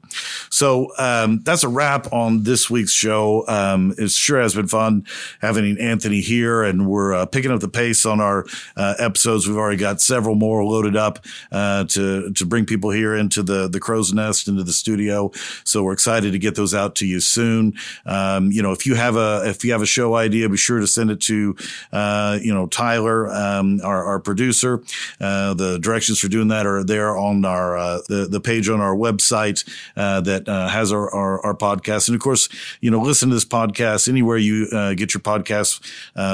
So 0.51 0.91
um, 0.99 1.41
that's 1.43 1.63
a 1.63 1.69
wrap 1.69 2.13
on 2.13 2.43
this 2.43 2.69
week's 2.69 2.91
show. 2.91 3.43
Um, 3.47 3.95
it 3.97 4.11
sure 4.11 4.39
has 4.39 4.53
been 4.53 4.67
fun 4.67 5.05
having 5.41 5.79
Anthony 5.79 6.21
here, 6.21 6.61
and 6.61 6.87
we're 6.87 7.13
uh, 7.15 7.25
picking 7.25 7.51
up 7.51 7.59
the 7.59 7.69
pace 7.69 8.05
on 8.05 8.21
our 8.21 8.45
uh, 8.75 8.93
episodes. 8.99 9.47
We've 9.47 9.57
already 9.57 9.77
got 9.77 9.99
several 9.99 10.35
more 10.35 10.63
loaded 10.63 10.95
up 10.95 11.25
uh, 11.51 11.85
to 11.85 12.31
to 12.33 12.45
bring 12.45 12.65
people 12.65 12.91
here 12.91 13.15
into 13.15 13.41
the 13.41 13.67
the 13.67 13.79
crow's 13.79 14.13
nest 14.13 14.47
into 14.47 14.63
the 14.63 14.73
studio. 14.73 15.31
So 15.63 15.83
we're 15.83 15.93
excited 15.93 16.33
to 16.33 16.39
get 16.39 16.55
those 16.55 16.66
out 16.73 16.95
to 16.95 17.05
you 17.05 17.19
soon. 17.19 17.73
Um, 18.05 18.51
you 18.51 18.61
know, 18.61 18.71
if 18.71 18.85
you 18.85 18.95
have 18.95 19.15
a 19.15 19.43
if 19.45 19.63
you 19.63 19.71
have 19.71 19.81
a 19.81 19.85
show 19.85 20.15
idea, 20.15 20.49
be 20.49 20.57
sure 20.57 20.79
to 20.79 20.87
send 20.87 21.11
it 21.11 21.21
to 21.21 21.55
uh, 21.91 22.39
you 22.41 22.53
know 22.53 22.67
Tyler, 22.67 23.29
um, 23.29 23.79
our, 23.83 24.03
our, 24.03 24.19
producer. 24.19 24.81
Uh, 25.21 25.53
the 25.53 25.77
directions 25.79 26.19
for 26.19 26.27
doing 26.27 26.49
that 26.49 26.65
are 26.65 26.83
there 26.83 27.15
on 27.17 27.45
our 27.45 27.77
uh, 27.77 27.99
the 28.07 28.27
the 28.29 28.41
page 28.41 28.69
on 28.69 28.81
our 28.81 28.95
website 28.95 29.67
uh, 29.95 30.21
that 30.21 30.47
uh, 30.49 30.67
has 30.67 30.91
our, 30.91 31.13
our, 31.13 31.39
our 31.45 31.55
podcast. 31.55 32.07
And 32.07 32.15
of 32.15 32.21
course, 32.21 32.49
you 32.81 32.91
know, 32.91 32.99
listen 32.99 33.29
to 33.29 33.35
this 33.35 33.45
podcast 33.45 34.07
anywhere 34.07 34.37
you 34.37 34.67
uh, 34.71 34.93
get 34.93 35.13
your 35.13 35.21
podcast 35.21 35.81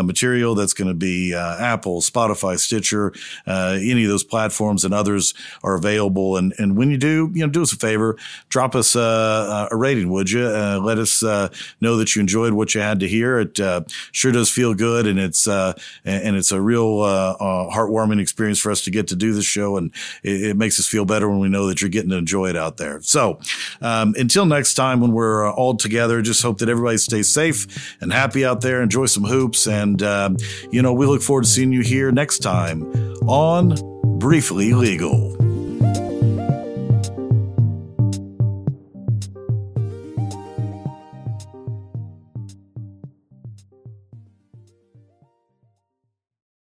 material. 0.04 0.56
That's 0.56 0.74
going 0.74 0.88
to 0.88 0.94
be 0.94 1.34
Apple, 1.34 2.02
Spotify, 2.02 2.58
Stitcher, 2.58 3.14
any 3.48 4.04
of 4.04 4.10
those 4.10 4.24
platforms, 4.24 4.86
and 4.86 4.94
others 4.94 5.34
are 5.64 5.76
available. 5.76 6.38
And 6.38 6.54
and 6.58 6.78
when 6.78 6.90
you 6.90 6.98
do, 6.98 7.32
you 7.34 7.46
know, 7.46 7.52
do 7.52 7.62
us 7.62 7.74
a 7.74 7.78
favor, 7.78 8.18
drop 8.50 8.76
us 8.76 8.96
a, 8.96 9.68
a 9.72 9.76
rating 9.76 10.10
would 10.10 10.23
you? 10.32 10.46
Uh, 10.46 10.80
let 10.82 10.98
us 10.98 11.24
uh, 11.24 11.50
know 11.82 11.98
that 11.98 12.16
you 12.16 12.20
enjoyed 12.20 12.54
what 12.54 12.76
you 12.76 12.82
had 12.82 13.00
to 13.00 13.08
hear. 13.08 13.40
It 13.40 13.60
uh, 13.60 13.82
sure 14.12 14.32
does 14.32 14.50
feel 14.50 14.74
good, 14.74 15.08
and 15.08 15.20
it's 15.20 15.48
uh, 15.48 15.74
and 16.06 16.36
it's 16.36 16.52
a 16.52 16.62
real 16.62 17.02
uh, 17.02 17.38
heartwarming 17.72 18.20
experience 18.20 18.60
for 18.60 18.72
us 18.72 18.82
to 18.84 18.92
get 18.92 19.08
to 19.10 19.16
do 19.16 19.34
this 19.34 19.46
show, 19.46 19.78
and 19.78 19.92
it, 20.24 20.44
it, 20.44 20.58
makes 20.58 20.80
us 20.80 20.88
feel 20.88 21.06
better 21.06 21.30
when 21.30 21.40
we 21.40 21.50
know 21.50 21.68
that 21.68 21.82
you're 21.82 21.90
getting 21.90 22.12
to 22.12 22.18
enjoy 22.18 22.50
it 22.50 22.56
out 22.56 22.78
there. 22.78 23.02
So 23.02 23.40
um, 23.82 24.14
until 24.18 24.46
next 24.46 24.76
time, 24.76 25.02
when 25.02 25.12
we're 25.12 25.52
all 25.52 25.76
together, 25.76 26.22
just 26.22 26.42
hope 26.42 26.60
that 26.60 26.70
everybody 26.70 26.98
stays 26.98 27.30
safe 27.30 27.98
and 28.02 28.14
happy 28.14 28.46
out 28.46 28.62
there. 28.62 28.82
Enjoy 28.82 29.06
some 29.06 29.24
hoops, 29.24 29.68
and 29.68 30.02
um, 30.04 30.38
you 30.72 30.82
know 30.82 30.94
we 30.94 31.06
look 31.06 31.22
forward 31.22 31.44
to 31.44 31.50
seeing 31.50 31.72
you 31.72 31.82
here 31.82 32.12
next 32.12 32.40
time 32.40 32.84
on 33.28 33.76
Briefly 34.20 34.74
Legal. 34.74 35.43